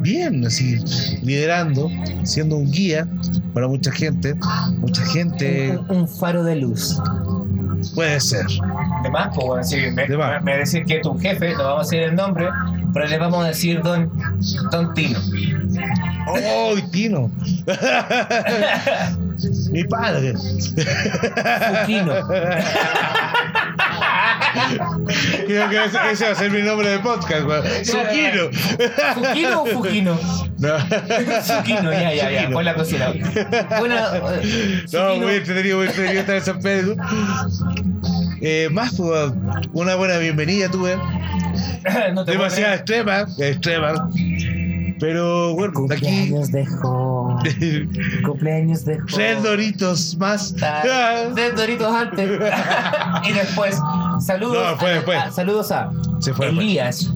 bien, 0.00 0.44
así, 0.46 0.76
liderando, 1.22 1.90
siendo 2.24 2.56
un 2.56 2.70
guía 2.70 3.06
para 3.54 3.68
mucha 3.68 3.90
gente. 3.92 4.34
Mucha 4.78 5.04
gente 5.06 5.78
Un, 5.88 5.96
un 5.98 6.08
faro 6.08 6.42
de 6.44 6.56
luz. 6.56 6.98
puede 7.94 8.20
ser. 8.20 8.46
De 9.02 9.10
más, 9.10 9.28
pues 9.34 9.46
bueno, 9.46 9.64
sí, 9.64 9.76
me, 9.92 10.06
De 10.06 10.16
más. 10.16 10.42
me 10.42 10.56
decir 10.56 10.84
que 10.84 11.00
tu 11.00 11.18
jefe, 11.18 11.52
no 11.54 11.64
vamos 11.64 11.80
a 11.80 11.90
decir 11.90 12.02
el 12.08 12.14
nombre, 12.14 12.48
pero 12.92 13.06
le 13.06 13.18
vamos 13.18 13.44
a 13.44 13.48
decir 13.48 13.82
Don, 13.82 14.10
don 14.70 14.94
Tino. 14.94 15.18
¡Oh, 16.28 16.74
Tino! 16.90 17.30
Mi 19.72 19.84
padre. 19.84 20.34
Fuquino. 20.34 22.12
Creo 25.50 25.68
que 25.68 25.84
ese, 25.84 25.98
ese 26.12 26.24
va 26.26 26.30
a 26.30 26.34
ser 26.34 26.50
mi 26.50 26.62
nombre 26.62 26.88
de 26.88 26.98
podcast, 27.00 27.44
weón. 27.44 27.64
Zuquino. 27.84 28.50
¿Fuquino 29.14 29.62
o 29.62 29.66
Fujino? 29.66 30.20
No. 30.60 30.78
Zuquino, 31.42 31.90
ya, 31.90 32.12
ya, 32.12 32.30
ya, 32.30 32.50
pon 32.50 32.62
la 32.62 32.74
cocina. 32.74 33.14
Bueno, 33.78 33.96
eh, 33.96 34.84
No, 34.92 35.16
muy 35.16 35.36
entretenido, 35.36 35.78
muy 35.78 35.86
entretenido 35.86 36.20
estar 36.20 36.36
en 36.36 36.44
San 36.44 36.60
Pedro. 36.60 36.96
Eh, 38.42 38.68
más, 38.70 38.94
pues, 38.94 39.32
una 39.72 39.94
buena 39.94 40.18
bienvenida 40.18 40.70
tuve. 40.70 40.96
no 42.14 42.24
te 42.24 42.32
Demasiado 42.32 42.74
extrema, 42.74 43.26
extrema. 43.38 44.10
Pero 45.00 45.54
bueno, 45.54 45.72
de 45.88 45.94
aquí. 45.96 46.04
Cumpleaños 46.06 46.52
dejó. 46.52 47.38
Cumpleaños 48.26 48.84
dejó. 48.84 49.06
Tres 49.06 49.42
doritos 49.42 50.16
más. 50.18 50.54
Ah, 50.62 50.82
Tres 51.34 51.56
doritos 51.56 51.92
antes. 51.92 52.30
y 53.28 53.32
después, 53.32 53.78
saludos. 54.20 54.76
No, 54.80 54.86
después, 54.88 55.18
a- 55.18 55.30
saludos 55.30 55.72
a 55.72 55.90
Se 56.20 56.34
fue. 56.34 56.48
Elías, 56.48 57.10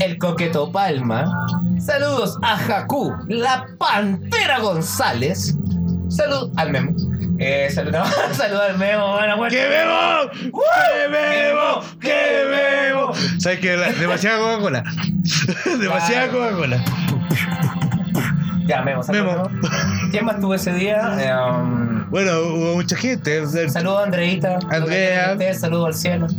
el 0.00 0.18
coqueto 0.18 0.70
Palma. 0.72 1.46
Saludos 1.80 2.36
a 2.42 2.56
Jacú, 2.56 3.12
la 3.28 3.66
pantera 3.78 4.58
González. 4.58 5.56
Salud 6.08 6.50
al 6.56 6.72
Memo. 6.72 6.92
Eh, 7.38 7.68
salud, 7.70 7.92
no, 7.92 8.04
salud 8.34 8.56
al 8.60 8.78
Memo. 8.78 9.12
Bueno, 9.14 9.36
bueno. 9.36 9.50
¡Que 9.50 9.66
bebo! 9.68 10.30
¡Que 10.30 11.08
bebo! 11.10 11.82
¡Que 12.00 12.44
bebo! 12.48 13.12
¿Sabes 13.38 13.60
qué? 13.60 13.76
Demasiada 13.76 14.38
Coca-Cola. 14.38 14.82
Demasiada. 15.80 16.28
Coca-Cola. 16.28 16.82
Ya, 18.66 18.82
Memo, 18.82 19.02
salud. 19.02 19.20
Memo. 19.20 19.48
Memo. 19.48 19.68
¿Quién 20.10 20.24
más 20.24 20.40
tuvo 20.40 20.54
ese 20.54 20.72
día? 20.72 21.16
Eh, 21.20 21.32
um, 21.34 22.08
Bueno, 22.10 22.32
hubo 22.40 22.74
mucha 22.74 22.96
gente. 22.96 23.40
o 23.40 23.48
sea, 23.48 23.68
Saludos 23.68 24.00
a 24.00 24.04
Andreita. 24.04 24.58
Andrea. 24.70 25.36
Saludos 25.54 25.86
al 25.88 25.94
cielo. 25.94 26.26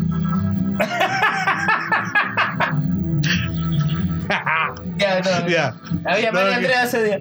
ya, 4.98 5.20
no. 5.22 5.48
Ya. 5.48 5.76
Había 6.06 6.32
No, 6.32 6.40
María 6.42 6.58
Andrea 6.58 6.84
ese 6.84 7.04
día. 7.04 7.20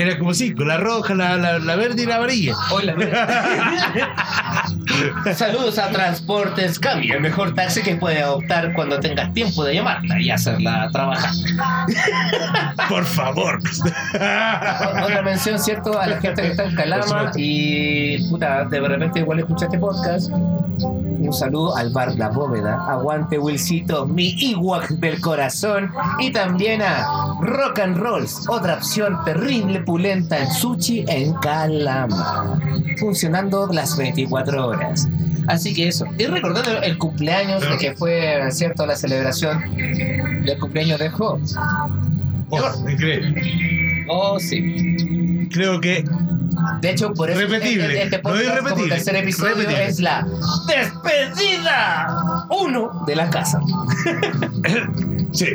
Era 0.00 0.18
como 0.18 0.32
cinco, 0.32 0.64
la 0.64 0.78
roja, 0.78 1.14
la, 1.14 1.36
la, 1.36 1.58
la 1.58 1.76
verde 1.76 2.04
y 2.04 2.06
la 2.06 2.16
amarilla. 2.16 2.54
Hola. 2.70 2.94
Saludos 5.34 5.78
a 5.78 5.88
Transportes 5.90 6.78
Cami, 6.78 7.10
el 7.10 7.20
mejor 7.20 7.54
taxi 7.54 7.82
que 7.82 7.96
puedes 7.96 8.24
optar 8.24 8.72
cuando 8.74 8.98
tengas 9.00 9.32
tiempo 9.32 9.64
de 9.64 9.74
llamarla 9.74 10.20
y 10.20 10.30
hacerla 10.30 10.88
trabajar. 10.92 11.30
Por 12.88 13.04
favor. 13.04 13.58
Otra 14.14 15.22
mención, 15.22 15.58
¿cierto? 15.58 15.98
A 15.98 16.06
la 16.06 16.20
gente 16.20 16.42
que 16.42 16.48
está 16.48 16.64
en 16.64 16.74
Calama 16.74 17.32
y 17.36 18.28
puta, 18.30 18.64
de 18.64 18.80
repente 18.80 19.20
igual 19.20 19.40
escuchaste 19.40 19.78
podcast. 19.78 20.30
Un 21.20 21.32
saludo 21.34 21.76
al 21.76 21.90
bar 21.90 22.14
La 22.16 22.30
Bóveda, 22.30 22.90
aguante 22.90 23.38
Wilcito, 23.38 24.06
mi 24.06 24.34
Ewok 24.52 24.88
del 24.88 25.20
corazón. 25.20 25.92
Y 26.18 26.32
también 26.32 26.80
a 26.80 27.36
Rock 27.42 27.80
and 27.80 27.98
Rolls, 27.98 28.48
otra 28.48 28.74
opción 28.76 29.18
terrible 29.24 29.80
pulenta 29.82 30.38
en 30.38 30.50
sushi 30.50 31.04
en 31.06 31.34
Calama. 31.34 32.58
Funcionando 33.00 33.66
las 33.72 33.96
24 33.96 34.66
horas. 34.68 35.08
Así 35.48 35.74
que 35.74 35.88
eso. 35.88 36.04
Y 36.18 36.26
recordando 36.26 36.82
el 36.82 36.96
cumpleaños 36.98 37.62
de 37.68 37.76
que 37.78 37.94
fue, 37.94 38.40
¿cierto? 38.52 38.86
La 38.86 38.94
celebración 38.94 39.74
del 40.44 40.58
cumpleaños 40.60 40.98
de 41.00 41.08
Job. 41.10 41.40
Oh, 42.50 42.88
increíble. 42.88 44.04
Oh, 44.08 44.38
sí. 44.38 45.48
Creo 45.52 45.80
que 45.80 46.04
De 46.80 46.90
hecho, 46.90 47.12
por 47.14 47.30
eso 47.30 47.40
Repetible. 47.40 48.02
este, 48.02 48.20
No 48.22 48.34
es 48.36 48.54
repetible. 48.54 48.94
tercer 48.96 49.16
episodio 49.16 49.54
Repetible. 49.56 49.86
es 49.86 50.00
la 50.00 50.26
despedida 50.68 52.46
uno 52.50 53.04
de 53.06 53.16
la 53.16 53.30
casa. 53.30 53.60
sí. 55.32 55.46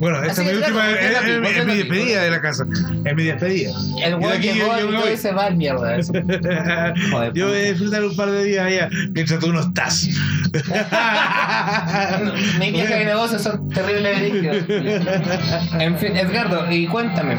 Bueno, 0.00 0.16
esta 0.24 0.42
es 0.42 0.46
mi 0.46 0.46
que, 0.46 0.56
última. 0.58 0.90
Es, 0.90 1.56
es- 1.58 1.66
mi 1.66 1.74
despedida 1.76 2.22
de 2.24 2.30
la 2.30 2.40
casa. 2.40 2.64
Es 3.04 3.14
mi 3.14 3.22
despedida. 3.24 3.70
El 4.02 4.12
Yo 4.12 4.18
weón 4.18 4.32
aquí- 4.32 4.48
yo- 4.48 4.54
yo 4.54 4.80
y 4.80 4.84
me 4.86 4.92
todo 4.92 5.00
voy. 5.02 5.12
y 5.12 5.16
se 5.16 5.32
va 5.32 5.44
al 5.44 5.56
mierda. 5.56 5.96
eso. 5.96 6.12
Joder, 7.12 7.32
Yo 7.34 7.48
voy 7.48 7.58
a 7.58 7.62
disfrutar 7.62 8.04
un 8.04 8.16
par 8.16 8.30
de 8.30 8.44
días 8.44 8.64
allá 8.66 8.88
mientras 9.12 9.38
tú 9.40 9.52
no 9.52 9.60
estás. 9.60 10.08
Mi 12.58 12.70
vieja 12.72 13.02
y 13.02 13.04
negocios 13.04 13.42
son 13.42 13.68
terribles. 13.68 14.64
En 15.78 15.98
fin, 15.98 16.16
Edgardo, 16.16 16.70
y 16.70 16.86
cuéntame, 16.86 17.36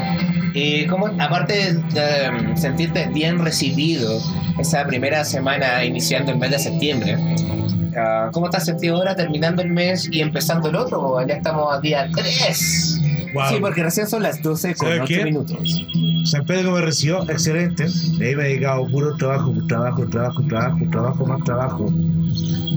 y 0.54 0.86
cómo, 0.88 1.08
aparte 1.20 1.74
de 1.94 2.30
um, 2.30 2.56
sentirte 2.56 3.10
bien 3.14 3.44
recibido 3.44 4.20
esa 4.60 4.86
primera 4.86 5.26
semana 5.26 5.84
iniciando 5.84 6.32
el 6.32 6.38
mes 6.38 6.52
de 6.52 6.60
septiembre, 6.60 7.18
ah, 7.98 8.30
¿cómo 8.32 8.50
te 8.50 8.58
has 8.58 8.66
sentido 8.66 8.98
ahora 8.98 9.16
terminando 9.16 9.62
el 9.62 9.70
mes 9.70 10.08
y 10.12 10.22
empezando 10.22 10.70
el 10.70 10.76
otro? 10.76 11.26
Ya 11.28 11.36
estamos 11.36 11.74
a 11.74 11.80
día 11.80 12.10
3. 12.14 13.02
Wow. 13.34 13.44
Sí, 13.50 13.56
porque 13.62 13.82
recién 13.84 14.08
son 14.08 14.24
las 14.24 14.42
12 14.42 14.76
con 14.76 14.88
¿Sabes 14.90 15.02
8 15.04 15.08
qué? 15.08 15.24
minutos. 15.24 15.86
San 16.26 16.46
Pedro 16.46 16.72
me 16.74 16.82
recibió 16.82 17.24
excelente. 17.30 17.86
De 18.18 18.28
ahí 18.30 18.36
me 18.36 18.44
he 18.44 18.48
dedicado 18.50 18.86
puro 18.88 19.16
trabajo, 19.16 19.54
trabajo, 19.68 20.06
trabajo, 20.10 20.44
trabajo, 20.48 20.80
trabajo, 20.92 21.26
más 21.26 21.44
trabajo. 21.46 21.94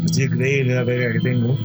Es 0.08 0.18
increíble 0.18 0.74
la 0.76 0.84
pega 0.84 1.12
que 1.12 1.20
tengo. 1.20 1.56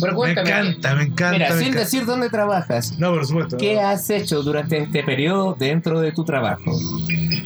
Pero 0.00 0.22
Me 0.22 0.30
encanta, 0.30 0.94
me 0.94 1.02
encanta. 1.02 1.32
Mira, 1.32 1.48
me 1.50 1.54
sin 1.56 1.62
encanta. 1.68 1.80
decir 1.80 2.06
dónde 2.06 2.30
trabajas, 2.30 2.96
No, 2.98 3.12
por 3.12 3.26
supuesto. 3.26 3.56
¿qué 3.58 3.78
has 3.80 4.08
hecho 4.08 4.42
durante 4.42 4.78
este 4.78 5.02
periodo 5.02 5.54
dentro 5.58 6.00
de 6.00 6.12
tu 6.12 6.24
trabajo? 6.24 6.72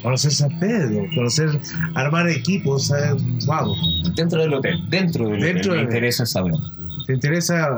Conocer 0.02 0.33
San 0.33 0.59
Pedro, 0.59 1.04
conocer, 1.14 1.50
armar 1.95 2.28
equipos, 2.28 2.87
¿sabes? 2.88 3.23
Wow. 3.47 3.75
Dentro 4.14 4.40
del 4.40 4.54
hotel, 4.54 4.80
dentro 4.88 5.28
del 5.28 5.40
Dentro 5.40 5.73
hotel, 5.73 5.73
me 5.73 5.76
del- 5.76 5.85
interesa 5.97 6.26
saber. 6.26 6.54
¿Te 7.07 7.14
interesa? 7.14 7.69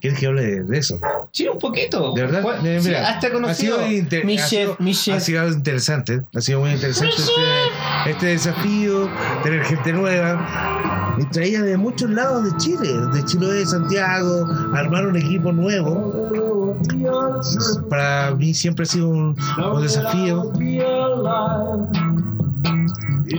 ¿Quieres 0.00 0.18
que 0.18 0.26
hable 0.26 0.42
de, 0.42 0.62
de 0.64 0.78
eso? 0.78 0.98
Sí, 1.30 1.46
un 1.46 1.58
poquito. 1.58 2.12
¿De 2.12 2.22
verdad? 2.22 2.42
Mira, 2.62 2.80
sí, 2.82 2.92
hasta 2.94 3.28
ha 3.28 3.30
conocido 3.32 3.76
sido 3.76 3.92
inter- 3.92 4.24
mi 4.24 4.36
ha 4.36 4.44
chef, 4.46 4.50
sido- 4.50 4.76
mi 4.80 4.90
Ha 4.90 4.94
chef. 4.94 5.22
sido 5.22 5.48
interesante, 5.48 6.22
ha 6.34 6.40
sido 6.40 6.60
muy 6.60 6.70
interesante 6.72 7.14
este, 7.16 8.10
este 8.10 8.26
desafío, 8.26 9.08
tener 9.44 9.62
gente 9.64 9.92
nueva. 9.92 11.14
Y 11.18 11.24
traía 11.26 11.62
de 11.62 11.76
muchos 11.76 12.10
lados 12.10 12.44
de 12.44 12.56
Chile, 12.56 12.88
de 13.12 13.24
Chiloé, 13.26 13.58
de 13.58 13.66
Santiago, 13.66 14.46
armar 14.74 15.06
un 15.06 15.16
equipo 15.16 15.52
nuevo. 15.52 16.49
Para 17.88 18.34
mí 18.34 18.54
siempre 18.54 18.82
ha 18.84 18.86
sido 18.86 19.08
un, 19.08 19.36
un 19.72 19.82
desafío 19.82 20.52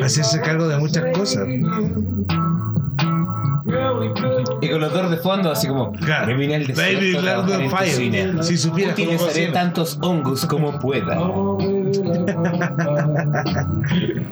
hacerse 0.04 0.42
cargo 0.42 0.68
de 0.68 0.78
muchas 0.78 1.06
cosas. 1.18 1.48
Y 4.62 4.70
con 4.70 4.82
los 4.82 4.94
dos 4.94 5.10
de 5.12 5.18
fondo, 5.18 5.52
así 5.52 5.68
como, 5.68 5.92
Claro. 5.94 6.28
me 6.28 6.36
vine 6.36 6.56
al 6.56 6.68
desierto 6.68 7.48
Baby, 7.48 7.64
en 7.64 7.72
Fire. 7.72 8.44
Si 8.44 8.58
supieras 8.58 8.96
cómo 8.96 9.12
Utilizaré 9.12 9.48
tantos 9.48 9.98
hongos 10.02 10.46
como 10.46 10.78
pueda. 10.80 11.16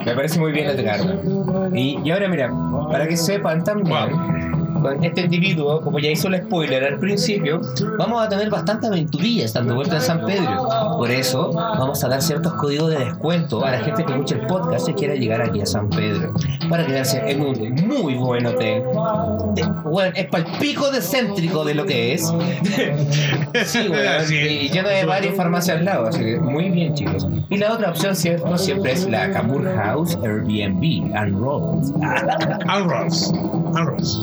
Me 0.04 0.14
parece 0.14 0.38
muy 0.40 0.52
bien, 0.52 0.70
Edgardo. 0.70 1.70
Y, 1.74 1.98
y 2.04 2.10
ahora, 2.10 2.28
mira, 2.28 2.50
para 2.90 3.06
que 3.06 3.16
sepan 3.16 3.64
también, 3.64 3.96
con 4.82 5.02
este 5.04 5.22
individuo, 5.22 5.80
como 5.80 5.98
ya 5.98 6.10
hizo 6.10 6.28
el 6.28 6.36
spoiler 6.44 6.84
al 6.84 6.98
principio, 6.98 7.60
vamos 7.98 8.22
a 8.24 8.28
tener 8.28 8.50
bastante 8.50 8.86
aventurillas 8.86 9.52
dando 9.52 9.74
vuelta 9.74 9.96
en 9.96 10.02
San 10.02 10.24
Pedro. 10.24 10.68
Por 10.96 11.10
eso, 11.10 11.52
vamos 11.52 12.02
a 12.04 12.08
dar 12.08 12.22
ciertos 12.22 12.52
códigos 12.54 12.90
de 12.90 12.98
descuento 12.98 13.64
a 13.64 13.70
la 13.72 13.78
gente 13.80 14.04
que 14.04 14.12
escuche 14.12 14.34
el 14.36 14.46
podcast 14.46 14.88
y 14.88 14.94
quiera 14.94 15.14
llegar 15.14 15.42
aquí 15.42 15.60
a 15.60 15.66
San 15.66 15.88
Pedro. 15.90 16.32
Para 16.68 16.86
quedarse 16.86 17.22
en 17.30 17.40
un 17.40 17.74
muy 17.86 18.14
buen 18.14 18.46
hotel. 18.46 18.82
De- 19.54 19.64
bueno, 19.84 20.12
es 20.14 20.26
para 20.26 20.44
el 20.48 20.58
pico 20.58 20.90
decéntrico 20.90 21.64
de 21.64 21.74
lo 21.74 21.84
que 21.84 22.14
es. 22.14 22.26
sí, 23.66 23.88
weón, 23.88 24.24
Sí. 24.26 24.36
y 24.36 24.68
lleno 24.70 24.88
de 24.88 25.04
varias 25.04 25.34
farmacias 25.34 25.78
al 25.78 25.84
lado, 25.84 26.06
así 26.06 26.20
que 26.24 26.38
muy 26.38 26.70
bien, 26.70 26.94
chicos. 26.94 27.26
Y 27.48 27.56
la 27.56 27.72
otra 27.72 27.90
opción, 27.90 28.14
cierto, 28.14 28.56
siempre 28.58 28.92
es 28.92 29.08
la 29.08 29.30
Camur 29.32 29.64
House 29.74 30.16
Airbnb 30.22 31.14
and 31.16 31.38
Rolls. 31.40 31.92
Arroz, 32.68 33.32
arroz. 33.74 34.20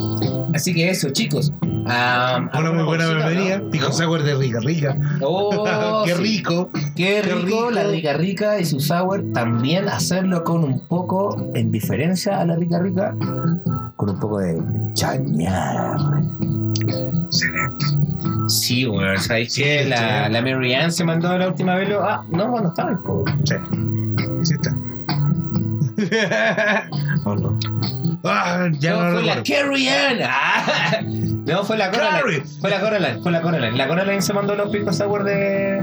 Así 0.54 0.74
que 0.74 0.90
eso, 0.90 1.10
chicos. 1.10 1.52
Una 1.62 2.50
muy 2.74 2.84
buena 2.84 3.06
¿alguna 3.06 3.24
cosita, 3.24 3.28
bienvenida. 3.30 3.58
no? 3.60 3.70
Pico 3.70 3.92
sour 3.92 4.24
de 4.24 4.36
rica, 4.36 4.60
rica. 4.60 4.98
Oh, 5.22 6.04
Qué 6.06 6.14
sí. 6.16 6.22
rico. 6.22 6.70
Qué 6.74 6.82
Qué 6.96 7.22
rico, 7.22 7.46
rico. 7.46 7.72
la 7.72 7.84
rica 7.86 8.14
rica 8.14 8.60
y 8.60 8.66
su 8.66 8.80
sour. 8.80 9.24
También 9.34 9.88
hacerlo 9.88 10.44
con 10.44 10.64
un 10.64 10.80
poco, 10.88 11.52
en 11.56 11.72
diferencia 11.72 12.40
a 12.42 12.46
la 12.46 12.56
rica 12.56 12.80
rica, 12.80 13.16
con 13.96 14.10
un 14.10 14.20
poco 14.20 14.40
de 14.40 14.62
chañar. 14.94 15.98
Sí, 18.48 18.86
bueno, 18.86 19.18
¿sabéis 19.20 19.54
Sí, 19.54 19.64
que 19.64 19.86
la, 19.86 20.28
sí. 20.28 20.32
la 20.34 20.42
Mary 20.42 20.74
Ann 20.74 20.92
se 20.92 21.04
mandó 21.04 21.38
la 21.38 21.48
última 21.50 21.76
vez? 21.76 21.90
lo- 21.90 22.04
Ah, 22.04 22.24
no, 22.30 22.48
no 22.62 22.70
estaba 22.70 22.92
el 22.92 22.98
pobre. 23.00 23.34
Sí. 23.44 23.56
Sí 24.44 24.54
está. 24.54 24.76
¿O 27.26 27.36
no? 27.36 27.58
Ah, 28.24 28.68
ya 28.80 28.92
no, 28.94 29.04
no, 29.04 29.12
fue 29.14 29.24
la. 29.24 29.44
Carrie 29.44 29.90
Ann. 29.90 30.20
Ah, 30.24 31.02
no, 31.04 31.64
fue 31.64 31.78
la. 31.78 31.92
Coraline. 31.92 32.44
Fue 32.60 32.70
la 32.70 32.80
Coraline, 32.80 33.22
fue 33.22 33.32
la 33.32 33.42
Coraline. 33.42 33.78
La 33.78 33.88
Coraline 33.88 34.22
se 34.22 34.34
mandó 34.34 34.56
los 34.56 34.70
pisco 34.70 34.92
sour 34.92 35.24
de. 35.24 35.82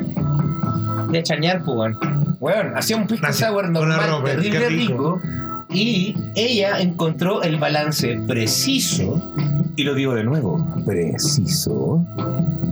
de 1.11 1.23
chañar, 1.23 1.63
pues, 1.65 1.95
weón. 2.41 2.77
Hacía 2.77 2.97
un 2.97 3.07
pisco 3.07 3.23
Gracias. 3.23 3.49
sour 3.49 3.69
normal, 3.71 4.23
qué 4.25 4.51
terrible 4.51 4.69
rico. 4.69 5.21
rico. 5.21 5.21
Y 5.71 6.15
ella 6.37 6.79
encontró 6.81 7.43
el 7.43 7.57
balance 7.59 8.21
preciso, 8.29 9.21
y 9.77 9.83
lo 9.83 9.95
digo 9.95 10.15
de 10.15 10.23
nuevo, 10.23 10.65
preciso, 10.87 12.05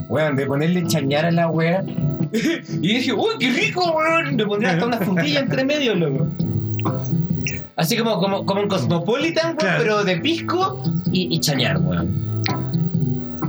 weón, 0.09 0.37
de 0.37 0.46
ponerle 0.46 0.87
chañar 0.87 1.25
a 1.25 1.31
la 1.33 1.48
wea. 1.48 1.83
y 2.33 2.79
dije, 2.94 3.12
uy, 3.12 3.35
qué 3.40 3.51
rico, 3.51 3.90
weón. 3.92 4.37
Le 4.37 4.46
pondría 4.46 4.72
hasta 4.72 4.87
una 4.87 4.98
frutilla 4.98 5.40
entre 5.40 5.64
medio, 5.64 5.94
loco. 5.94 6.29
Así 7.76 7.96
como, 7.96 8.18
como, 8.18 8.44
como 8.46 8.61
un 8.62 8.68
Cosmopolitan, 8.68 9.44
weón, 9.46 9.57
Claro. 9.57 9.78
pero 9.83 10.05
de 10.05 10.16
pisco 10.18 10.83
y, 11.11 11.35
y 11.35 11.40
chañar, 11.40 11.78
weón. 11.78 12.33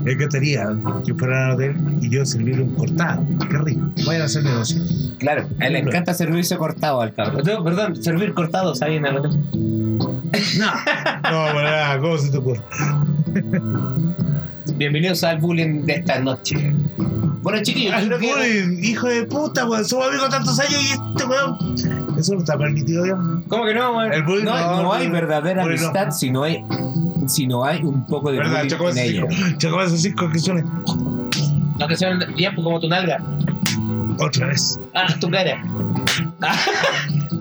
Me 0.04 0.12
encantaría 0.12 0.68
que 1.06 1.14
fuera 1.14 1.46
al 1.48 1.52
hotel 1.54 1.76
y 2.02 2.10
yo 2.10 2.26
servirle 2.26 2.64
un 2.64 2.76
cortado. 2.76 3.24
Qué 3.50 3.58
rico. 3.58 3.82
Vayan 4.06 4.24
a 4.24 4.26
hacer 4.26 4.44
negocio. 4.44 4.82
Claro, 5.18 5.48
a 5.62 5.68
él 5.68 5.74
le 5.74 5.80
encanta 5.80 6.14
servirse 6.14 6.58
cortado 6.58 7.00
al 7.00 7.14
cabrón. 7.14 7.42
No, 7.46 7.64
perdón, 7.64 7.96
servir 8.04 8.34
cortados 8.34 8.82
ahí 8.82 8.96
en 8.98 9.06
el 9.06 9.16
hotel. 9.18 9.32
No. 9.54 10.10
No, 10.60 10.74
para 11.54 11.64
nada. 11.64 12.00
¿Cómo 12.00 12.18
se 12.18 12.32
te 12.32 12.38
ocurre? 12.38 12.60
Bienvenidos 14.76 15.24
al 15.24 15.38
bullying 15.40 15.86
de 15.86 15.94
esta 15.94 16.20
noche. 16.20 16.74
Bueno, 17.42 17.62
chiquillos, 17.62 17.92
yo 17.92 17.98
Al 17.98 18.08
creo 18.08 18.20
que. 18.20 18.28
bullying, 18.34 18.84
hijo 18.84 19.08
de 19.08 19.24
puta, 19.26 19.66
weón. 19.68 19.86
Somos 19.86 20.08
amigos 20.10 20.30
tantos 20.30 20.60
años 20.60 20.82
y 20.84 20.92
este 20.92 21.26
weón. 21.26 21.58
Eso 22.18 22.34
no 22.34 22.40
está 22.40 22.58
permitido 22.58 23.06
ya. 23.06 23.16
¿Cómo 23.48 23.66
que 23.66 23.74
no? 23.74 24.02
El 24.04 24.24
bullying 24.24 24.46
no, 24.46 24.58
no, 24.58 24.84
no 24.84 24.94
hay 24.94 25.10
verdadera 25.10 25.64
bullying 25.64 25.80
no. 25.82 25.88
amistad 25.88 26.12
si 26.12 26.32
no 26.32 26.44
hay, 26.44 26.64
si 27.28 27.48
no 27.48 27.64
hay 27.66 27.82
un 27.84 28.06
poco 28.08 28.32
de 28.32 28.38
¿Verdad? 28.40 28.64
bullying 28.64 28.90
en 28.90 28.98
esos 28.98 28.98
ella. 28.98 29.26
cinco. 29.30 29.58
Chocó 29.58 29.90
cinco 29.90 30.30
que 30.32 30.40
suenen. 30.40 30.66
No 31.80 31.88
que 31.88 31.98
sean 31.98 32.36
tiempo 32.36 32.64
como 32.64 32.80
tu 32.80 32.88
nalga. 32.88 33.22
Otra 34.20 34.48
vez. 34.48 34.80
Ah, 34.94 35.08
tu 35.20 35.30
cara. 35.30 35.64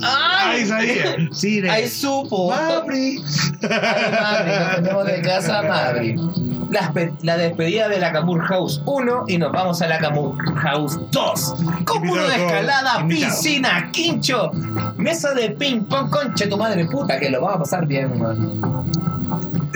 ¡Ay, 0.04 0.60
¡Ay! 0.60 0.66
sabía! 0.66 1.16
Sí. 1.32 1.60
¡Ay, 1.68 1.86
supo! 1.88 2.50
Mabri. 2.50 3.20
Ay, 3.62 4.10
Mabri, 4.10 4.52
nos 4.58 4.74
tenemos 4.76 5.06
de 5.06 5.22
casa 5.22 5.62
Mabri. 5.62 6.16
La, 6.72 6.80
espe- 6.90 7.12
la 7.22 7.36
despedida 7.36 7.86
de 7.88 8.00
la 8.00 8.12
Camur 8.12 8.40
House 8.46 8.80
1 8.86 9.24
y 9.28 9.36
nos 9.36 9.52
vamos 9.52 9.82
a 9.82 9.88
la 9.88 9.98
Camur 9.98 10.34
House 10.56 10.98
2. 11.10 11.54
Con 11.84 12.06
muro 12.06 12.26
de 12.26 12.34
escalada, 12.36 13.00
invitado. 13.02 13.30
piscina, 13.34 13.90
quincho, 13.92 14.50
mesa 14.96 15.34
de 15.34 15.50
ping 15.50 15.82
pong, 15.84 16.08
concha 16.08 16.48
tu 16.48 16.56
madre 16.56 16.86
puta, 16.86 17.18
que 17.20 17.28
lo 17.28 17.42
vamos 17.42 17.56
a 17.56 17.58
pasar 17.58 17.86
bien, 17.86 18.18
man. 18.18 18.60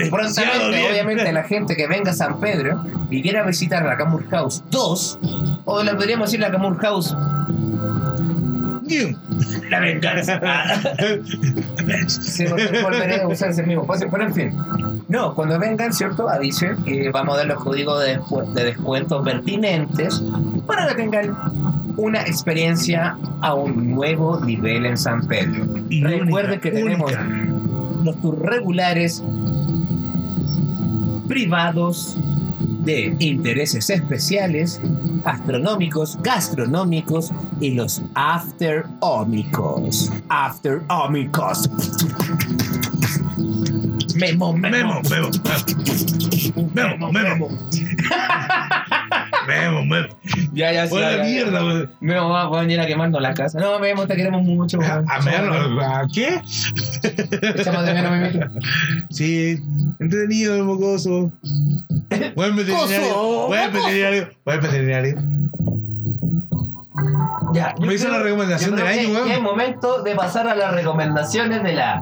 Prontamente, 0.09 0.69
bien. 0.69 0.91
obviamente, 0.91 1.31
la 1.31 1.43
gente 1.43 1.75
que 1.75 1.87
venga 1.87 2.11
a 2.11 2.13
San 2.15 2.39
Pedro 2.39 2.83
y 3.11 3.21
quiera 3.21 3.43
visitar 3.43 3.85
la 3.85 3.95
Camur 3.95 4.27
House 4.31 4.63
2, 4.71 5.19
o 5.65 5.83
le 5.83 5.93
podríamos 5.93 6.29
decir 6.29 6.39
la 6.39 6.49
Camur 6.51 6.77
House. 6.79 7.15
La 9.69 9.79
venganza. 9.81 10.39
Sí, 12.07 12.45
volveré 12.83 13.21
a 13.21 13.27
usar 13.27 13.49
ese 13.49 13.63
mismo 13.63 13.81
espacio, 13.83 14.07
pero 14.11 14.23
en 14.23 14.33
fin. 14.33 14.57
No, 15.09 15.33
cuando 15.33 15.57
vengan, 15.57 15.93
¿cierto? 15.93 16.27
Avisen 16.29 16.83
que 16.83 17.09
vamos 17.11 17.35
a 17.35 17.37
dar 17.39 17.47
los 17.47 17.63
códigos 17.63 18.03
de, 18.03 18.19
descu- 18.19 18.45
de 18.53 18.63
descuentos 18.65 19.23
pertinentes 19.23 20.21
para 20.65 20.87
que 20.89 20.95
tengan 20.95 21.33
una 21.95 22.21
experiencia 22.23 23.17
a 23.41 23.53
un 23.53 23.91
nuevo 23.95 24.39
nivel 24.41 24.85
en 24.85 24.97
San 24.97 25.25
Pedro. 25.25 25.65
Y 25.89 26.03
Recuerden 26.03 26.51
única, 26.51 26.59
que 26.61 26.71
tenemos 26.71 27.11
única. 27.11 27.25
los 28.03 28.21
tours 28.21 28.39
regulares, 28.41 29.23
privados, 31.27 32.17
de 32.83 33.15
intereses 33.19 33.89
especiales, 33.89 34.81
astronómicos, 35.25 36.17
gastronómicos 36.21 37.31
y 37.59 37.71
los 37.71 38.01
after-ómicos. 38.13 40.11
After-ómicos. 40.29 41.69
Memo, 44.17 44.53
memo. 44.53 44.77
Memo, 44.77 45.01
memo. 45.09 45.29
Memo, 46.73 47.11
memo. 47.11 47.49
Memo, 49.47 49.85
memo. 49.85 50.07
Ya, 50.53 50.71
ya, 50.73 50.85
sí. 50.87 50.91
Buena 50.91 51.11
ya, 51.11 51.17
ya. 51.17 51.23
mierda, 51.23 51.65
weón. 51.65 51.89
Me 52.01 52.15
va 52.15 52.41
a 52.43 52.59
venir 52.61 52.79
a 52.79 52.85
quemarnos 52.85 53.21
la 53.21 53.33
casa. 53.33 53.59
No, 53.59 53.79
Memo, 53.79 54.07
te 54.07 54.15
queremos 54.15 54.43
mucho. 54.43 54.79
A 54.81 55.21
menos, 55.21 55.83
¿a 55.83 56.05
qué? 56.13 56.41
Echamos 57.55 57.85
de 57.85 57.93
menos, 57.93 58.11
Memito. 58.11 58.47
Sí, 59.09 59.57
entretenido 59.99 60.55
el 60.55 60.63
mocoso. 60.63 61.31
Buen 62.35 62.55
veterinario. 62.55 63.47
Buen 63.47 63.73
veterinario. 63.73 64.29
Buen 64.45 64.61
veterinario. 64.61 65.17
Ya, 67.53 67.73
Me 67.79 67.93
hizo 67.93 68.05
creo- 68.07 68.17
la 68.17 68.23
recomendación 68.23 68.75
del 68.75 68.85
año, 68.87 69.09
weón. 69.09 69.31
Es 69.31 69.41
momento 69.41 70.01
de 70.03 70.15
pasar 70.15 70.47
a 70.47 70.55
las 70.55 70.73
recomendaciones 70.73 71.63
de 71.63 71.73
la 71.73 72.01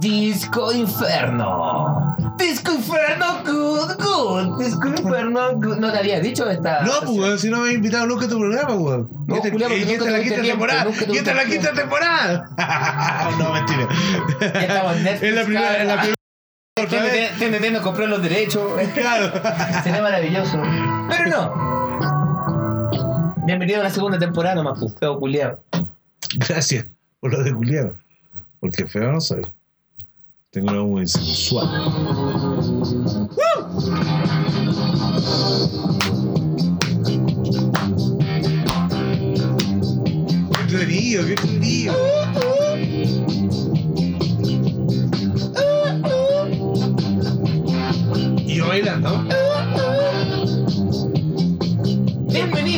Disco 0.00 0.72
Inferno. 0.72 2.16
Disco 2.38 2.72
Inferno, 2.72 3.26
good, 3.44 3.92
good. 3.98 4.58
Disco 4.62 4.88
Inferno, 4.88 5.52
good. 5.54 5.76
No 5.78 5.90
te 5.92 5.98
había 5.98 6.20
dicho 6.20 6.48
esta. 6.48 6.80
No, 6.82 6.92
pues, 7.04 7.10
weón, 7.18 7.38
si 7.38 7.50
no 7.50 7.60
me 7.60 7.68
has 7.68 7.74
invitado 7.74 8.06
nunca 8.06 8.26
a 8.26 8.28
tu 8.28 8.38
programa, 8.38 8.74
weón. 8.74 9.08
No, 9.26 9.34
Y 9.34 9.38
esta- 9.38 9.48
y 9.48 9.82
es 9.92 10.00
la 10.00 10.20
quinta 10.20 10.42
temporada. 10.42 10.86
Y 11.08 11.16
esta 11.16 11.30
es 11.30 11.36
la 11.36 11.44
quinta 11.44 11.72
temporada. 11.72 12.50
No, 13.38 13.52
mentira. 13.52 13.88
Ya 14.40 14.60
estamos 14.62 14.96
en 14.96 15.02
Netflix. 15.04 15.22
Es 15.30 15.34
la 15.34 15.44
primera, 15.44 15.76
es 15.82 15.86
la 15.86 15.96
primera. 16.00 16.16
TNT 17.38 17.70
nos 17.72 17.82
compró 17.82 18.06
los 18.06 18.22
derechos. 18.22 18.62
Claro. 18.94 19.32
Sería 19.82 20.02
maravilloso. 20.02 20.60
Pero 21.08 21.26
no. 21.30 21.75
Bienvenido 23.46 23.80
a 23.80 23.84
la 23.84 23.90
segunda 23.90 24.18
temporada, 24.18 24.74
pues, 24.74 24.92
feo 24.98 25.20
culiao. 25.20 25.62
Gracias 26.48 26.84
por 27.20 27.32
lo 27.32 27.44
de 27.44 27.52
Julián. 27.52 27.96
Porque 28.58 28.84
feo 28.88 29.12
no 29.12 29.20
soy. 29.20 29.42
Tengo 30.50 30.72
una 30.72 30.80
voz 30.80 31.12
sensual. 31.12 31.68
¡Qué 40.50 40.62
entretenido, 40.62 41.24
qué 41.24 41.30
entretenido! 41.30 42.25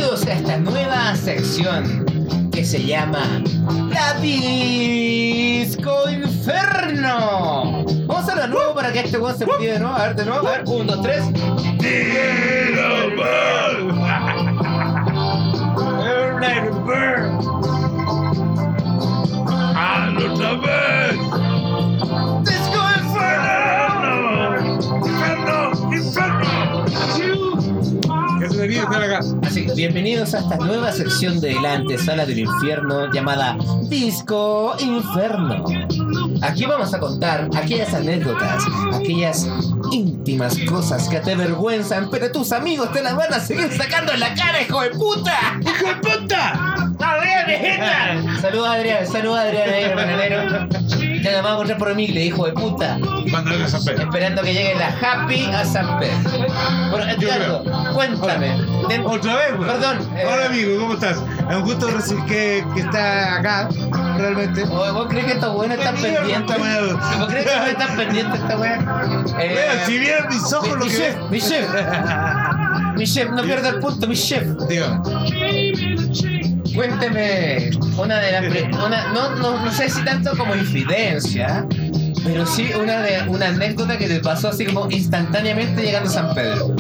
Bienvenidos 0.09 0.27
a 0.27 0.33
esta 0.33 0.57
nueva 0.57 1.15
sección 1.17 2.51
que 2.51 2.65
se 2.65 2.83
llama 2.83 3.43
La 3.91 4.15
Disco 4.15 6.09
Inferno. 6.09 7.85
Vamos 8.07 8.17
a 8.17 8.21
hacerlo 8.21 8.43
de 8.43 8.49
nuevo 8.49 8.75
para 8.75 8.91
que 8.91 9.01
este 9.01 9.19
weón 9.19 9.37
se 9.37 9.45
motive 9.45 9.75
de 9.75 9.81
nuevo. 9.81 9.95
A 9.95 10.07
ver, 10.07 10.17
de 10.17 10.25
nuevo. 10.25 10.49
A 10.49 10.51
ver, 10.51 10.65
un, 10.67 10.87
dos, 10.87 11.03
tres. 11.03 11.25
otra 20.33 20.55
vez! 20.55 21.48
Bienvenidos 29.67 30.35
a 30.35 30.39
esta 30.41 30.57
nueva 30.57 30.93
sección 30.93 31.41
de 31.41 31.55
la 31.55 31.75
antesala 31.75 32.25
del 32.27 32.41
infierno 32.41 33.13
llamada 33.13 33.57
Disco 33.83 34.77
Inferno. 34.79 35.65
Aquí 36.43 36.65
vamos 36.67 36.95
a 36.95 37.01
contar 37.01 37.49
aquellas 37.57 37.93
anécdotas, 37.95 38.65
aquellas 38.95 39.49
íntimas 39.91 40.57
cosas 40.69 41.09
que 41.09 41.19
te 41.21 41.33
avergüenzan, 41.33 42.09
pero 42.11 42.31
tus 42.31 42.53
amigos 42.53 42.93
te 42.93 43.03
las 43.03 43.17
van 43.17 43.33
a 43.33 43.41
seguir 43.41 43.73
sacando 43.73 44.13
en 44.13 44.21
la 44.21 44.35
cara, 44.35 44.63
hijo 44.63 44.81
de 44.83 44.91
puta. 44.91 45.61
¡Hijo 45.61 45.87
de 45.87 45.95
puta! 45.97 46.75
¡Adrián, 47.01 48.41
Saluda 48.41 48.73
a 48.73 48.75
Adrián, 48.75 49.07
saluda 49.07 49.41
a 49.41 49.45
Adrián 49.45 49.71
ahí, 49.71 51.08
vamos 51.25 51.51
a 51.51 51.53
encontrar 51.55 51.79
por 51.79 51.91
Emigle, 51.91 52.25
hijo 52.25 52.47
de 52.47 52.53
puta. 52.53 52.99
Cuando 53.31 53.51
venga 53.51 53.69
San 53.69 53.85
Pedro. 53.85 54.03
Esperando 54.05 54.43
que 54.43 54.53
llegue 54.55 54.75
la 54.75 54.89
Happy 54.89 55.45
a 55.47 55.65
San 55.65 55.99
Pedro. 55.99 56.17
Bueno, 56.91 57.11
Edgardo, 57.13 57.65
cuéntame. 57.95 58.49
Den- 58.89 59.07
Otra 59.07 59.37
vez, 59.37 59.57
güey. 59.57 59.71
Perdón, 59.71 59.99
eh. 60.17 60.25
Hola, 60.27 60.47
amigo, 60.47 60.79
¿cómo 60.81 60.95
estás? 60.95 61.23
Es 61.51 61.57
un 61.57 61.63
gusto 61.63 61.89
recibir 61.89 62.25
que, 62.25 62.65
que 62.75 62.81
está 62.81 63.37
acá, 63.37 63.69
realmente. 64.17 64.63
Oye, 64.65 64.91
¿Vos 64.93 65.07
crees 65.09 65.27
que 65.27 65.33
estos 65.33 65.55
buenos 65.55 65.79
están 65.79 65.95
¿Qué 65.97 66.03
mierda, 66.03 66.21
pendientes? 66.25 66.57
¿Vos 67.19 67.29
crees 67.29 67.47
que 67.47 67.57
no 67.57 67.67
están 67.67 67.97
pendientes 67.97 68.41
esta 68.41 68.59
weá? 68.59 68.79
Eh, 69.39 69.55
Vean, 69.55 69.87
si 69.87 69.99
vieran 69.99 70.29
mis 70.29 70.53
ojos, 70.53 70.69
mi, 70.69 70.75
lo 70.75 70.85
mi 70.85 70.91
que 70.91 70.97
chef, 70.97 71.17
mi 71.31 71.41
chef, 71.41 71.69
mi 72.97 73.05
chef, 73.07 73.31
no 73.31 73.43
pierda 73.43 73.69
el 73.69 73.79
punto, 73.79 74.07
mi 74.09 74.17
chef. 74.17 74.43
Dígame. 74.69 75.01
Cuénteme 76.79 77.71
una 77.97 78.21
de 78.21 78.31
las 78.31 78.45
una, 78.73 79.13
no, 79.13 79.35
no, 79.35 79.65
no 79.65 79.73
sé 79.73 79.91
si 79.91 80.01
tanto 80.05 80.31
como 80.37 80.55
infidencia, 80.55 81.67
pero 82.23 82.47
sí 82.47 82.71
una 82.81 83.01
de 83.01 83.29
una 83.29 83.49
anécdota 83.49 83.99
que 83.99 84.07
te 84.07 84.21
pasó 84.21 84.51
así 84.51 84.65
como 84.65 84.89
instantáneamente 84.89 85.83
llegando 85.83 86.09
a 86.09 86.13
San 86.13 86.33
Pedro. 86.37 86.77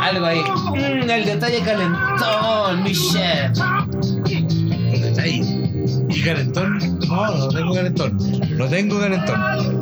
Algo 0.00 0.24
ahí. 0.24 0.40
Mm, 0.40 1.10
el 1.10 1.24
detalle 1.26 1.60
calentón, 1.60 2.82
mi 2.82 2.92
chef. 2.92 3.60
Ahí. 5.20 5.42
¿Y 6.08 6.22
calentón? 6.22 6.98
No, 7.08 7.26
no 7.26 7.48
tengo 7.48 7.74
calentón. 7.74 8.16
No 8.56 8.68
tengo 8.68 9.00
calentón. 9.00 9.80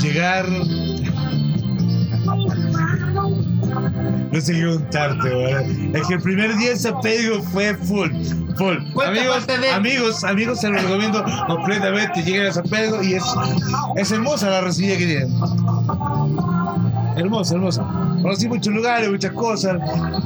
Llegar. 0.00 0.46
No 4.32 4.40
sé 4.40 4.52
qué 4.52 4.66
contarte, 4.66 5.28
weón. 5.28 5.94
Es 5.96 6.06
que 6.06 6.14
el 6.14 6.20
primer 6.22 6.56
día 6.56 6.72
en 6.72 6.78
San 6.78 7.00
Pedro 7.00 7.42
fue 7.42 7.74
full. 7.76 8.10
Full. 8.56 8.76
Amigos, 9.04 9.46
de- 9.46 9.70
amigos, 9.70 10.24
amigos, 10.24 10.60
se 10.60 10.68
lo 10.70 10.78
recomiendo 10.78 11.24
completamente. 11.46 12.22
Lleguen 12.22 12.46
a 12.46 12.52
San 12.52 12.64
Pedro 12.64 13.02
y 13.02 13.14
es, 13.14 13.24
es 13.96 14.10
hermosa 14.12 14.50
la 14.50 14.60
recibida 14.62 14.96
que 14.96 15.06
tienen. 15.06 15.30
Hermosa, 17.16 17.54
hermosa. 17.54 17.84
Conocí 18.22 18.48
muchos 18.48 18.72
lugares, 18.74 19.10
muchas 19.10 19.32
cosas, 19.32 19.76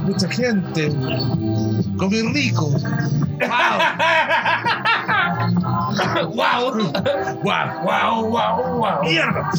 mucha 0.03 0.27
gente. 0.29 0.91
Comí 1.97 2.21
rico. 2.33 2.71
¡Wow! 6.33 6.33
¡Guau! 6.33 6.71
¡Guau, 7.43 8.25
guau, 8.29 8.77
guau! 8.77 9.03
¡Mierda! 9.03 9.49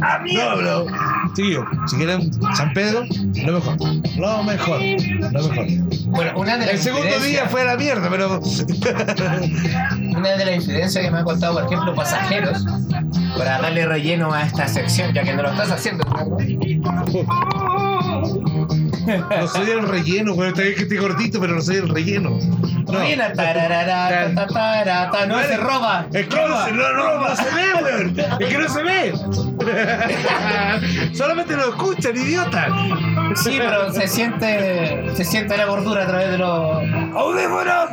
No, 0.00 0.56
bro. 0.56 0.86
Si 1.34 1.96
quieren 1.96 2.30
San 2.54 2.72
Pedro, 2.74 3.04
lo 3.46 3.52
mejor. 3.52 3.76
Lo 4.18 4.42
mejor. 4.42 4.80
Lo 5.32 5.42
mejor. 5.48 5.66
Bueno, 6.06 6.32
una 6.36 6.58
de 6.58 6.66
las 6.66 6.74
El 6.74 6.78
segundo 6.80 7.18
día 7.20 7.46
fue 7.46 7.62
a 7.62 7.64
la 7.64 7.76
mierda, 7.76 8.08
pero. 8.10 8.38
Una 10.16 10.36
de 10.36 10.44
las 10.44 10.54
incidencias 10.56 11.04
que 11.04 11.10
me 11.10 11.18
han 11.18 11.24
contado, 11.24 11.54
por 11.54 11.64
ejemplo, 11.64 11.94
pasajeros, 11.94 12.64
para 13.36 13.60
darle 13.62 13.86
relleno 13.86 14.32
a 14.32 14.42
esta 14.42 14.68
sección, 14.68 15.12
ya 15.14 15.22
que 15.22 15.32
no 15.34 15.42
lo 15.42 15.50
estás 15.50 15.70
haciendo. 15.70 16.04
No 19.30 19.46
soy 19.48 19.70
el 19.70 19.88
relleno, 19.88 20.34
güey. 20.34 20.48
Está 20.50 20.62
bien 20.62 20.74
que 20.74 20.82
esté 20.82 20.98
gordito, 20.98 21.40
pero 21.40 21.54
no 21.54 21.62
soy 21.62 21.76
el 21.76 21.88
relleno. 21.88 22.30
No. 22.30 22.98
Tararara, 23.34 24.34
ta, 24.34 24.46
ta, 24.46 25.10
ta, 25.10 25.26
no 25.26 25.42
se 25.42 25.56
roba. 25.56 26.06
Es 26.12 26.26
que 26.26 26.36
no, 26.36 26.64
se- 26.66 26.72
no, 26.72 26.92
no, 26.92 27.18
no 27.28 27.36
se 27.36 27.44
ve, 27.44 27.82
weón. 27.82 28.20
Es 28.40 28.48
que 28.48 28.58
no 28.58 28.68
se 28.68 28.82
ve. 28.82 29.12
Solamente 31.12 31.56
lo 31.56 31.68
escuchan, 31.70 32.16
idiota. 32.16 32.68
Sí, 33.34 33.56
pero 33.58 33.92
se 33.92 34.08
siente, 34.08 35.14
se 35.14 35.24
siente 35.24 35.56
la 35.56 35.66
gordura 35.66 36.04
a 36.04 36.06
través 36.06 36.30
de 36.30 36.38
los 36.38 36.82
audífonos. 37.14 37.90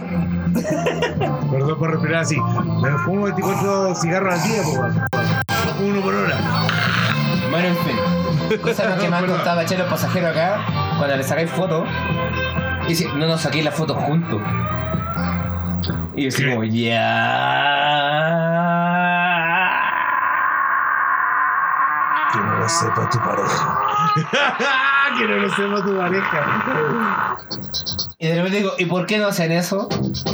Perdón 1.51 1.79
por 1.79 1.91
respirar 1.91 2.21
así. 2.21 2.37
Me 2.81 2.91
fumo 2.99 3.23
24 3.23 3.95
cigarros 3.95 4.33
al 4.33 4.49
día, 4.49 4.63
po, 4.63 4.71
weón. 4.71 5.03
Uno 5.81 6.01
por 6.01 6.13
hora. 6.13 6.35
Bueno, 7.51 7.67
en 7.67 7.77
fin. 7.77 8.61
Cosas 8.61 8.99
que 8.99 9.09
me 9.09 9.15
han 9.15 9.27
contado 9.27 9.63
che, 9.65 9.77
los 9.77 9.87
pasajeros 9.87 10.31
acá, 10.31 10.65
cuando 10.97 11.15
le 11.15 11.23
sacáis 11.23 11.51
fotos, 11.51 11.87
y 12.87 12.95
si 12.95 13.05
no 13.05 13.27
nos 13.27 13.41
saquéis 13.41 13.65
la 13.65 13.71
foto 13.71 13.93
juntos. 13.95 14.41
Y 16.15 16.29
como, 16.31 16.63
ya. 16.63 18.08
Lo 22.69 22.75
sepa 22.75 23.09
tu 23.09 23.17
pareja. 23.19 23.79
que 25.17 25.27
no 25.27 25.35
lo 25.37 25.49
sepa 25.49 25.83
tu 25.83 25.97
pareja. 25.97 27.37
Y 28.19 28.27
de 28.27 28.35
repente 28.35 28.57
digo, 28.57 28.71
¿y 28.77 28.85
por 28.85 29.05
qué 29.05 29.17
no 29.17 29.27
hacen 29.27 29.51
eso? 29.51 29.89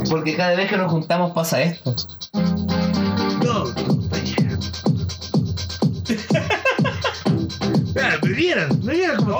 Porque 0.09 0.35
cada 0.35 0.55
vez 0.55 0.69
que 0.69 0.77
nos 0.77 0.91
juntamos 0.91 1.31
pasa 1.31 1.61
esto. 1.61 1.95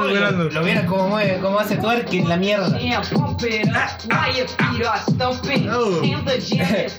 Lo, 0.08 0.64
vieron 0.64 0.86
cómo 0.86 1.10
mueve, 1.10 1.40
cómo 1.42 1.60
hace 1.60 1.78
twerking 1.78 2.28
la 2.28 2.38
mierda. 2.38 2.80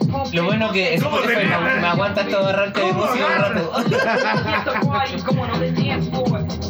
Lo 0.33 0.45
bueno 0.45 0.73
que 0.73 0.99
¿Cómo 1.03 1.19
te 1.19 1.33
Spotify 1.33 1.47
me, 1.47 1.81
me 1.81 1.87
aguanta 1.87 2.21
estos 2.23 2.47
arranques 2.47 2.85
de 2.85 2.93
rato. 3.39 3.73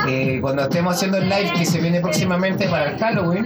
Eh, 0.09 0.39
cuando 0.41 0.63
estemos 0.63 0.95
haciendo 0.95 1.19
el 1.19 1.29
live 1.29 1.53
que 1.57 1.65
se 1.65 1.81
viene 1.81 2.01
próximamente 2.01 2.69
para 2.69 2.93
el 2.93 2.99
Halloween, 2.99 3.45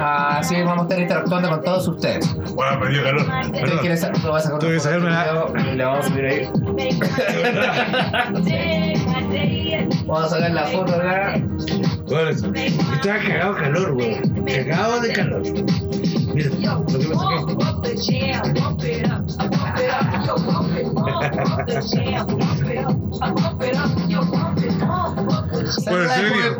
así 0.00 0.54
vamos 0.62 0.78
a 0.80 0.82
estar 0.82 0.98
interactuando 1.00 1.48
con 1.50 1.62
todos 1.62 1.88
ustedes. 1.88 2.34
Bueno, 2.54 2.78
me 2.80 2.88
dio 2.90 3.02
calor. 3.02 3.22
¿Usted 3.44 3.80
quiere 3.80 3.96
sa- 3.96 4.10
lo 4.24 4.32
vas 4.32 4.46
a 4.46 4.50
sacar 4.50 4.68
que 4.70 4.80
sacarme 4.80 5.10
la- 5.76 5.86
vamos 5.88 6.06
a 6.06 6.08
subir 6.08 6.24
ahí. 6.26 6.48
Vamos 10.06 10.24
a 10.24 10.28
sacar 10.28 10.50
la 10.50 10.64
foto 10.66 10.94
acá. 10.94 11.40
Bueno, 12.06 12.30
estaba 12.30 13.18
cagado 13.18 13.54
de 13.54 13.60
calor, 13.60 13.92
weón. 13.92 14.44
Cagado 14.46 15.00
de 15.00 15.12
calor. 15.12 15.42
Mira, 16.34 16.50
lo 16.74 16.86
que 16.86 16.98
me 16.98 17.14
saqué. 17.14 18.40
Bueno, 25.60 25.72
¡Saluda, 25.72 26.16
en 26.16 26.26
hijo 26.26 26.36
de 26.36 26.38
serio. 26.40 26.58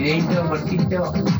Videito 0.00 0.42
cortito. 0.48 1.39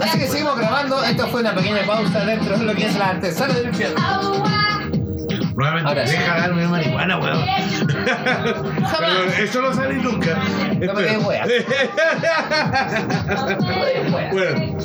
Así 0.00 0.18
que 0.18 0.26
seguimos 0.26 0.56
grabando. 0.56 1.02
Esto 1.02 1.26
fue 1.28 1.40
una 1.40 1.54
pequeña 1.54 1.86
pausa 1.86 2.24
dentro 2.24 2.58
de 2.58 2.64
lo 2.64 2.74
que 2.74 2.86
es 2.86 2.96
la 2.96 3.10
antesala 3.10 3.54
del 3.54 3.68
infierno. 3.68 4.57
Nuevamente, 5.58 5.88
Ahora 5.88 6.06
sí. 6.06 6.12
deja 6.16 6.36
darme 6.38 6.68
marihuana, 6.68 7.18
weón. 7.18 7.44
Pero 7.88 9.24
esto 9.42 9.60
no 9.60 9.74
sale 9.74 9.94
nunca. 9.94 10.36
No 10.78 10.94
me 10.94 11.02
des 11.02 11.24
wea. 11.24 11.44
Bueno, 14.30 14.78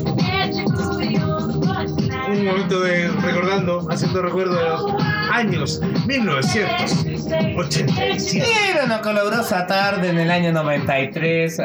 un 2.28 2.46
momento 2.46 2.80
de 2.82 3.08
recordando, 3.22 3.88
haciendo 3.92 4.24
recuerdo 4.24 4.56
de 4.56 4.64
los 4.68 4.84
años 5.32 5.80
1987. 6.08 8.48
Era 8.72 8.86
una 8.86 9.02
colorosa 9.02 9.68
tarde 9.68 10.10
en 10.10 10.18
el 10.18 10.32
año 10.32 10.52
93. 10.54 11.58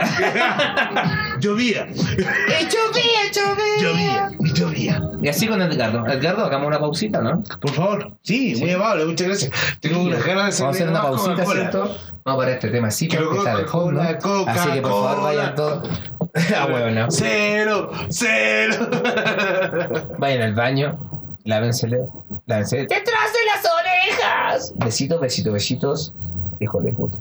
Llovía, 1.41 1.87
¡Y 1.89 2.65
llovía, 2.67 3.31
llovía! 3.33 3.81
llovía, 3.81 4.31
y 4.41 4.53
llovía. 4.53 5.03
Y 5.23 5.29
así 5.29 5.47
con 5.47 5.61
Edgardo. 5.63 6.07
Edgardo, 6.07 6.45
hagamos 6.45 6.69
una 6.69 6.79
pausita, 6.79 7.21
¿no? 7.21 7.43
Por 7.61 7.71
favor, 7.73 8.13
sí, 8.23 8.57
muy 8.59 8.71
amable, 8.71 9.05
muchas 9.07 9.27
gracias. 9.27 9.53
Tengo 9.81 10.03
unas 10.03 10.25
ganas 10.25 10.57
de 10.57 10.63
Vamos 10.63 10.77
a 10.77 10.77
hacer 10.77 10.89
una 10.89 11.03
pausita. 11.03 11.45
¿cierto? 11.45 11.97
Vamos 12.25 12.43
para 12.43 12.53
este 12.55 12.69
tema 12.71 12.91
sí 12.91 13.09
que 13.09 13.17
está 13.17 13.57
de 13.57 13.67
fondo. 13.67 14.01
Así 14.01 14.71
que 14.73 14.83
por 14.83 14.91
favor 14.91 15.23
vayan 15.23 15.55
todos. 15.55 15.89
ah, 16.57 16.67
bueno, 16.71 16.91
no. 16.91 17.11
Cero, 17.11 17.91
cero. 18.11 18.89
Vayan 20.19 20.43
al 20.43 20.55
baño. 20.55 21.37
Lávensele. 21.45 22.05
Lávensele. 22.47 22.83
¡Detrás 22.83 23.33
de 23.33 23.39
las 23.47 23.65
orejas! 23.73 24.75
Besitos, 24.77 25.21
besitos, 25.21 25.53
besitos. 25.53 26.15
Hijo 26.61 26.81
de 26.81 26.93
puta. 26.93 27.19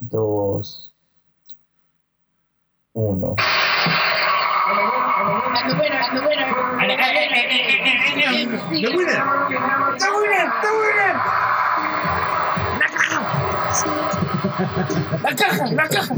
Dos. 0.00 0.91
Uno. 2.94 3.34
¡Está 3.38 5.76
buena! 5.76 6.00
¡Está 10.44 10.68
buena! 10.74 11.24
¡La 15.22 15.34
caja! 15.34 15.66
¡La 15.72 15.88
caja! 15.88 16.14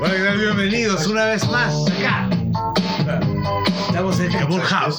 Bueno, 0.00 0.14
¿qué 0.14 0.22
tal? 0.22 0.36
bienvenidos 0.38 1.06
una 1.06 1.24
vez 1.24 1.48
más 1.50 1.85
en 4.26 4.32
Kabul 4.32 4.60
House. 4.60 4.98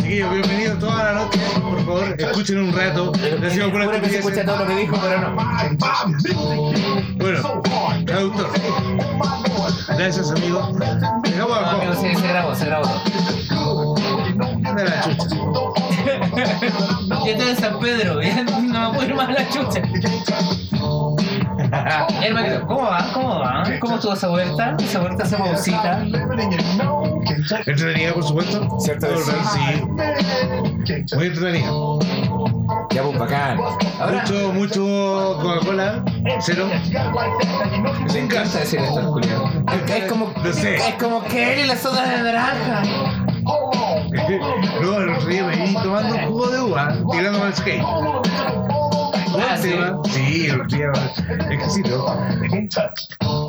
Chiquillos, 0.00 0.30
bienvenidos 0.32 0.78
toda 0.78 1.04
la 1.04 1.12
noche. 1.12 1.38
Por 1.60 1.84
favor, 1.84 2.14
escuchen 2.18 2.58
un 2.58 2.72
rato. 2.72 3.12
Decimos 3.12 3.70
por 3.70 3.84
Juro 3.84 4.00
que 4.00 4.08
se 4.08 4.18
escucha 4.18 4.44
todo 4.44 4.58
lo 4.58 4.66
que 4.66 4.76
dijo, 4.76 4.96
pero 5.02 5.20
no. 5.20 5.36
Bueno, 7.16 7.62
traductor. 8.06 8.50
Gracias, 9.96 10.30
amigo. 10.30 10.70
Dejamos 11.24 11.32
No, 11.36 11.54
amigo, 11.54 11.54
abajo. 11.54 11.94
se, 12.00 12.28
grabó, 12.28 12.54
se 12.54 12.66
grabó. 12.66 13.94
De 14.74 14.84
la 14.84 15.00
chucha. 15.02 15.26
Ya 17.24 17.30
estoy 17.32 17.48
en 17.50 17.56
San 17.56 17.78
Pedro, 17.78 18.14
no 18.62 18.92
me 18.92 18.96
puedo 18.96 19.08
ir 19.08 19.14
más 19.14 19.28
a 19.28 19.32
la 19.32 19.48
chucha. 19.50 19.82
Hermanito, 22.22 22.66
¿cómo 22.66 22.82
va? 22.82 23.08
¿Cómo 23.14 23.38
va? 23.40 23.64
¿Cómo 23.80 23.94
estuvo 23.96 24.12
esa 24.12 24.28
vuelta? 24.28 24.76
Esa 24.78 25.00
vuelta, 25.00 25.24
esa 25.24 25.38
pausita. 25.38 26.02
Entretenida, 27.66 28.12
por 28.12 28.24
supuesto. 28.24 28.78
Cierto 28.80 29.06
sí. 29.16 29.32
Muy 31.14 31.26
entretenida. 31.26 31.70
Ya, 32.90 33.02
pues, 33.02 33.18
bacán. 33.18 33.58
Ahora, 34.00 34.20
Mucho, 34.20 34.52
mucho 34.52 35.38
Coca-Cola. 35.40 36.04
Cero. 36.40 36.68
me 38.12 38.18
encanta 38.18 38.58
decir 38.58 38.80
esto, 38.80 39.02
Julio. 39.02 39.50
Es, 39.86 39.90
es 39.90 40.04
como, 40.10 40.32
Lo 40.44 40.52
sé. 40.52 40.76
es 40.76 40.94
como 40.96 41.24
que 41.24 41.54
él 41.54 41.60
y 41.60 41.66
la 41.68 41.76
soda 41.76 42.06
de 42.06 42.22
naranja. 42.22 42.82
Luego 44.80 44.98
el 44.98 45.26
día 45.26 45.44
me 45.44 45.56
vi 45.56 45.74
tomando 45.74 46.14
un 46.14 46.20
jugo 46.26 46.46
de 46.48 46.60
uva, 46.60 46.94
tirándome 47.10 47.46
al 47.46 47.54
skate. 47.54 47.82
Ah, 49.48 49.56
sí. 49.56 50.46
el 50.46 50.66
día 50.68 50.92
exquisito. 51.50 52.16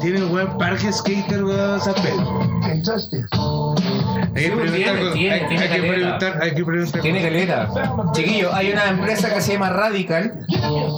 Tiene 0.01 0.23
un 0.23 0.31
buen 0.31 0.57
parque 0.57 0.91
skater, 0.91 1.43
weón, 1.43 1.79
San 1.79 1.93
Pedro. 1.95 2.41
Hay 2.63 2.81
que 2.81 4.51
preguntar, 4.51 5.13
tiene, 5.13 5.31
hay, 5.31 5.47
tiene 5.47 5.63
hay 5.63 5.69
que 5.69 5.75
caleta. 5.75 5.93
preguntar, 5.93 6.39
hay 6.41 6.55
que 6.55 6.65
preguntar. 6.65 7.01
Tiene 7.01 7.21
caleta. 7.21 7.69
Chiquillo, 8.13 8.53
hay 8.53 8.71
una 8.71 8.87
empresa 8.89 9.33
que 9.33 9.41
se 9.41 9.53
llama 9.53 9.69
Radical, 9.69 10.39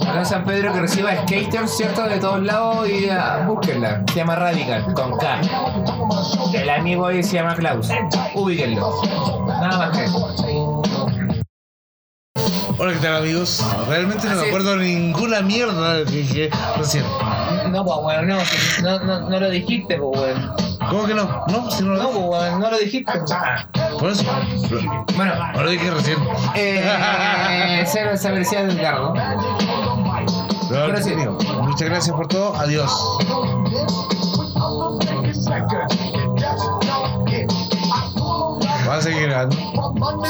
acá 0.02 0.18
en 0.18 0.26
San 0.26 0.44
Pedro, 0.44 0.72
que 0.72 0.80
reciba 0.80 1.10
skaters, 1.22 1.76
¿cierto? 1.76 2.02
De 2.04 2.18
todos 2.18 2.42
lados 2.42 2.88
y 2.88 3.08
ah, 3.10 3.44
búsquenla. 3.46 4.04
Se 4.08 4.16
llama 4.16 4.36
Radical, 4.36 4.92
con 4.94 5.16
K. 5.18 5.40
El 6.54 6.70
amigo 6.70 7.06
ahí 7.06 7.22
se 7.22 7.34
llama 7.34 7.54
Klaus. 7.54 7.88
Ubíquenlo. 8.34 9.02
Nada 9.46 9.78
más 9.78 9.96
que 9.96 10.04
eso. 10.04 10.75
Hola, 12.78 12.92
¿qué 12.92 12.98
tal 12.98 13.16
amigos? 13.16 13.64
Realmente 13.88 14.28
no 14.28 14.36
me 14.36 14.48
acuerdo 14.48 14.76
ninguna 14.76 15.40
mierda 15.40 15.94
de 15.94 16.00
lo 16.00 16.10
que 16.10 16.16
dije 16.18 16.50
recién. 16.76 17.04
No, 17.70 17.84
pues, 17.84 17.96
weón, 18.02 18.28
no, 18.28 18.38
si 18.44 18.82
no, 18.82 18.98
no, 19.00 19.20
no 19.30 19.40
lo 19.40 19.50
dijiste, 19.50 19.96
pues, 19.96 20.20
weón. 20.20 20.52
¿Cómo 20.90 21.06
que 21.06 21.14
no? 21.14 21.44
No, 21.48 21.70
si 21.70 21.82
no 21.82 21.94
lo 21.94 22.02
No, 22.02 22.10
pues, 22.10 22.42
weón, 22.42 22.60
no 22.60 22.70
lo 22.70 22.78
dijiste. 22.78 23.12
Por 23.98 24.10
eso. 24.10 24.24
Bueno, 25.16 25.34
No 25.54 25.62
lo 25.62 25.70
dije 25.70 25.90
recién. 25.90 26.18
eh, 26.54 27.84
cero 27.86 28.10
desaparecida 28.12 28.64
del 28.64 28.78
Gardo. 28.78 29.14
Pero, 30.68 30.96
sí. 31.02 31.12
amigo, 31.12 31.38
Muchas 31.62 31.88
gracias 31.88 32.14
por 32.14 32.28
todo. 32.28 32.54
Adiós. 32.56 32.92
Vas 38.96 39.04
a 39.04 39.10
seguir 39.10 39.28
grabando. 39.28 39.56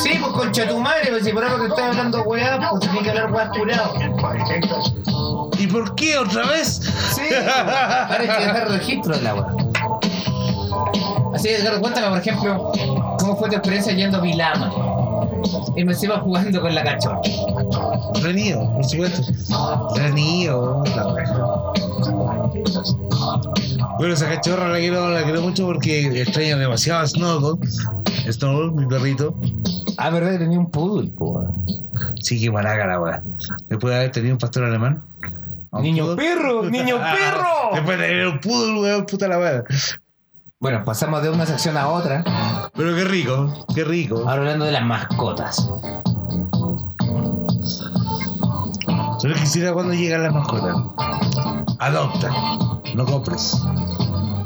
Sí, 0.02 0.18
pues 0.20 0.32
concha 0.32 0.66
tu 0.66 0.80
madre, 0.80 1.06
pues 1.10 1.24
si 1.24 1.32
por 1.32 1.44
algo 1.44 1.58
te 1.58 1.68
estoy 1.68 1.84
hablando 1.84 2.22
weá, 2.22 2.68
pues 2.68 2.80
tienes 2.80 3.02
que 3.04 3.10
hablar 3.10 3.32
weá 3.32 3.48
curado. 3.50 3.94
¿Y 5.56 5.68
por 5.68 5.94
qué 5.94 6.18
otra 6.18 6.46
vez? 6.46 6.80
Sí, 7.14 7.22
ahora 7.32 8.08
hay 8.10 8.26
que 8.26 8.44
dejar 8.44 8.68
registro 8.68 9.16
de 9.16 9.22
la 9.22 9.34
weá. 9.36 9.46
Así 11.32 11.48
que, 11.48 11.56
Edgardo, 11.58 11.80
cuéntame, 11.80 12.08
por 12.08 12.18
ejemplo, 12.18 12.72
cómo 13.20 13.36
fue 13.36 13.48
tu 13.48 13.54
experiencia 13.54 13.92
yendo 13.92 14.18
a 14.18 14.20
Vilama. 14.20 14.72
Y 15.76 15.84
me 15.84 15.92
encima 15.92 16.18
jugando 16.18 16.60
con 16.60 16.74
la 16.74 16.82
cachorra. 16.82 17.20
Renido, 18.20 18.68
por 18.72 18.84
supuesto. 18.84 19.22
Renido, 19.94 20.82
la 20.96 21.06
wea. 21.06 21.32
Bueno, 23.98 24.14
esa 24.14 24.28
cachorra 24.28 24.68
la 24.68 24.78
quiero, 24.78 25.08
la 25.10 25.22
quiero 25.22 25.40
mucho 25.42 25.66
porque 25.66 26.20
extraño 26.22 26.58
demasiado 26.58 27.02
a 27.02 27.06
Snowball. 27.06 27.58
Snowball, 28.32 28.72
mi 28.72 28.86
perrito. 28.86 29.34
Ah, 29.98 30.10
verdad 30.10 30.32
que 30.32 30.38
tenía 30.38 30.58
un 30.58 30.70
poodle, 30.70 31.10
pues. 31.16 31.46
Sí, 32.22 32.40
que 32.40 32.50
malaga 32.50 32.86
la 32.86 33.00
weá. 33.00 33.22
Después 33.68 33.92
de 33.92 33.96
haber 34.00 34.12
tenido 34.12 34.34
un 34.34 34.38
pastor 34.38 34.64
alemán. 34.64 35.02
un 35.70 35.82
Niño 35.82 36.04
poodle. 36.06 36.16
perro, 36.16 36.62
niño 36.70 36.96
perro. 36.98 37.74
Después 37.74 37.98
de 37.98 38.06
tener 38.06 38.26
un 38.26 38.40
poodle, 38.40 38.80
weón, 38.80 39.06
puta 39.06 39.28
la 39.28 39.38
weá. 39.38 39.64
Bueno, 40.58 40.84
pasamos 40.84 41.22
de 41.22 41.30
una 41.30 41.44
sección 41.46 41.76
a 41.76 41.88
otra, 41.88 42.24
Pero 42.74 42.94
qué 42.96 43.04
rico, 43.04 43.66
qué 43.74 43.84
rico. 43.84 44.20
ahora 44.20 44.32
hablando 44.42 44.64
de 44.64 44.72
las 44.72 44.84
mascotas. 44.84 45.56
Solo 49.18 49.34
quisiera 49.34 49.72
cuando 49.72 49.94
llegan 49.94 50.22
las 50.22 50.32
mascotas. 50.32 50.76
Adopta, 51.78 52.30
no 52.94 53.04
compres. 53.04 53.60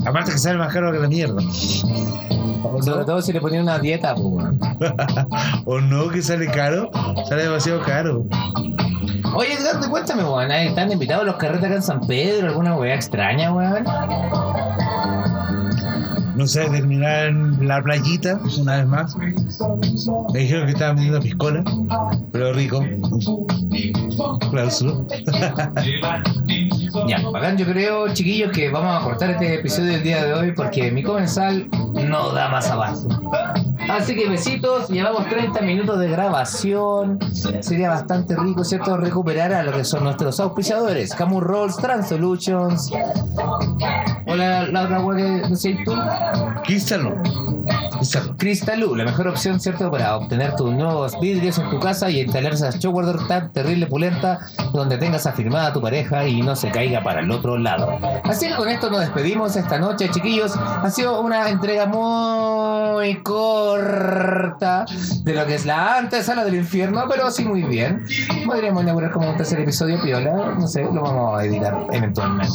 Aparte 0.06 0.32
que 0.32 0.38
sale 0.38 0.58
más 0.58 0.72
caro 0.72 0.90
que 0.92 0.98
la 0.98 1.08
mierda. 1.08 1.40
Sobre 2.82 3.04
todo 3.04 3.22
si 3.22 3.32
le 3.32 3.40
ponían 3.40 3.62
una 3.62 3.78
dieta, 3.78 4.14
pues. 4.14 4.46
o 5.64 5.80
no, 5.80 6.08
que 6.08 6.22
sale 6.22 6.46
caro, 6.46 6.90
sale 7.28 7.44
demasiado 7.44 7.80
caro. 7.82 8.24
Oye, 9.34 9.54
Edgardo, 9.54 9.88
cuéntame, 9.88 10.24
weón. 10.24 10.50
¿ahí 10.50 10.68
¿Están 10.68 10.90
invitados 10.90 11.24
los 11.24 11.36
carretes 11.36 11.64
acá 11.64 11.74
en 11.76 11.82
San 11.82 12.00
Pedro? 12.00 12.48
¿Alguna 12.48 12.76
weá 12.76 12.94
extraña, 12.94 13.52
weón? 13.52 13.84
No 16.40 16.46
sé, 16.46 16.70
terminar 16.70 17.26
en 17.26 17.68
la 17.68 17.82
playita, 17.82 18.40
una 18.58 18.78
vez 18.78 18.86
más. 18.86 19.14
Me 20.32 20.38
dijeron 20.38 20.64
que 20.64 20.72
estaban 20.72 20.96
vendiendo 20.96 21.20
piscola, 21.20 21.62
pero 22.32 22.54
rico. 22.54 22.82
Cláusulo. 24.50 25.06
Ya, 27.06 27.20
bacán, 27.30 27.58
yo 27.58 27.66
creo, 27.66 28.14
chiquillos, 28.14 28.52
que 28.52 28.70
vamos 28.70 29.02
a 29.02 29.04
cortar 29.04 29.32
este 29.32 29.56
episodio 29.56 29.92
del 29.92 30.02
día 30.02 30.24
de 30.24 30.32
hoy 30.32 30.52
porque 30.52 30.90
mi 30.90 31.02
comensal 31.02 31.68
no 32.08 32.32
da 32.32 32.48
más 32.48 32.70
abasto. 32.70 33.08
Así 33.90 34.14
que 34.14 34.28
besitos, 34.28 34.88
llevamos 34.88 35.28
30 35.28 35.60
minutos 35.62 35.98
de 35.98 36.08
grabación. 36.08 37.18
Sería 37.60 37.90
bastante 37.90 38.36
rico, 38.36 38.64
¿cierto? 38.64 38.96
Recuperar 38.96 39.52
a 39.52 39.62
lo 39.62 39.72
que 39.72 39.84
son 39.84 40.04
nuestros 40.04 40.38
auspiciadores: 40.38 41.14
Camus 41.14 41.42
Rolls, 41.42 41.76
Trans 41.76 42.08
Solutions. 42.08 42.90
Hola, 44.26 44.68
la 44.68 44.82
otra 44.84 45.02
que 45.16 45.48
decís 45.48 45.84
tú. 45.84 45.92
Quístalo. 46.64 47.20
Cristalú, 48.38 48.94
la 48.94 49.04
mejor 49.04 49.28
opción, 49.28 49.60
¿cierto? 49.60 49.90
Para 49.90 50.16
obtener 50.16 50.56
tus 50.56 50.72
nuevos 50.72 51.18
vidrios 51.20 51.58
en 51.58 51.68
tu 51.70 51.78
casa 51.78 52.10
y 52.10 52.20
instalar 52.20 52.52
esa 52.54 52.70
shower 52.70 53.16
tan 53.28 53.52
terrible 53.52 53.86
pulenta 53.86 54.40
donde 54.72 54.96
tengas 54.98 55.26
afirmada 55.26 55.68
a 55.68 55.72
tu 55.72 55.80
pareja 55.80 56.26
y 56.26 56.42
no 56.42 56.56
se 56.56 56.70
caiga 56.70 57.02
para 57.02 57.20
el 57.20 57.30
otro 57.30 57.58
lado. 57.58 57.98
Así 58.24 58.48
que 58.48 58.54
con 58.56 58.68
esto 58.68 58.90
nos 58.90 59.00
despedimos 59.00 59.56
esta 59.56 59.78
noche, 59.78 60.08
chiquillos. 60.10 60.56
Ha 60.56 60.90
sido 60.90 61.20
una 61.20 61.48
entrega 61.48 61.86
muy 61.86 63.22
corta 63.22 64.84
de 65.24 65.34
lo 65.34 65.46
que 65.46 65.54
es 65.54 65.66
la 65.66 65.98
antesala 65.98 66.44
del 66.44 66.54
infierno, 66.56 67.04
pero 67.08 67.30
sí 67.30 67.44
muy 67.44 67.62
bien. 67.62 68.04
Podríamos 68.46 68.82
inaugurar 68.82 69.10
como 69.10 69.30
un 69.30 69.36
tercer 69.36 69.60
episodio 69.60 70.00
piola, 70.02 70.54
no 70.58 70.66
sé, 70.66 70.82
lo 70.84 71.02
vamos 71.02 71.38
a 71.38 71.44
editar 71.44 71.76
eventualmente. 71.92 72.52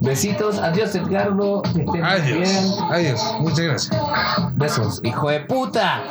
Besitos, 0.00 0.58
adiós 0.58 0.94
Edgardo, 0.94 1.62
que 1.74 1.82
estén 1.82 2.04
Adiós. 2.04 2.38
bien. 2.38 2.64
Adiós. 2.90 3.34
Muchas 3.40 3.60
gracias. 3.60 4.00
Besos, 4.56 4.83
hijo 5.02 5.30
de 5.30 5.40
puta. 5.40 6.02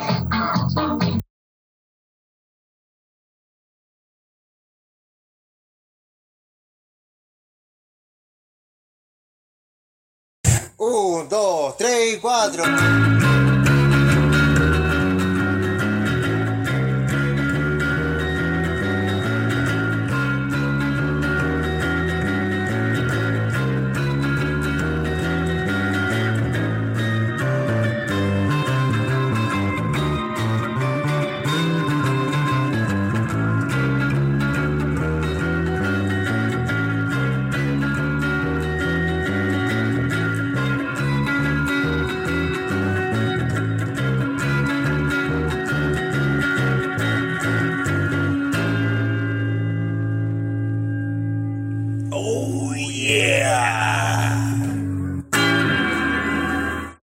Un, 10.76 11.28
dos, 11.28 11.76
tres, 11.76 12.18
cuatro. 12.20 12.64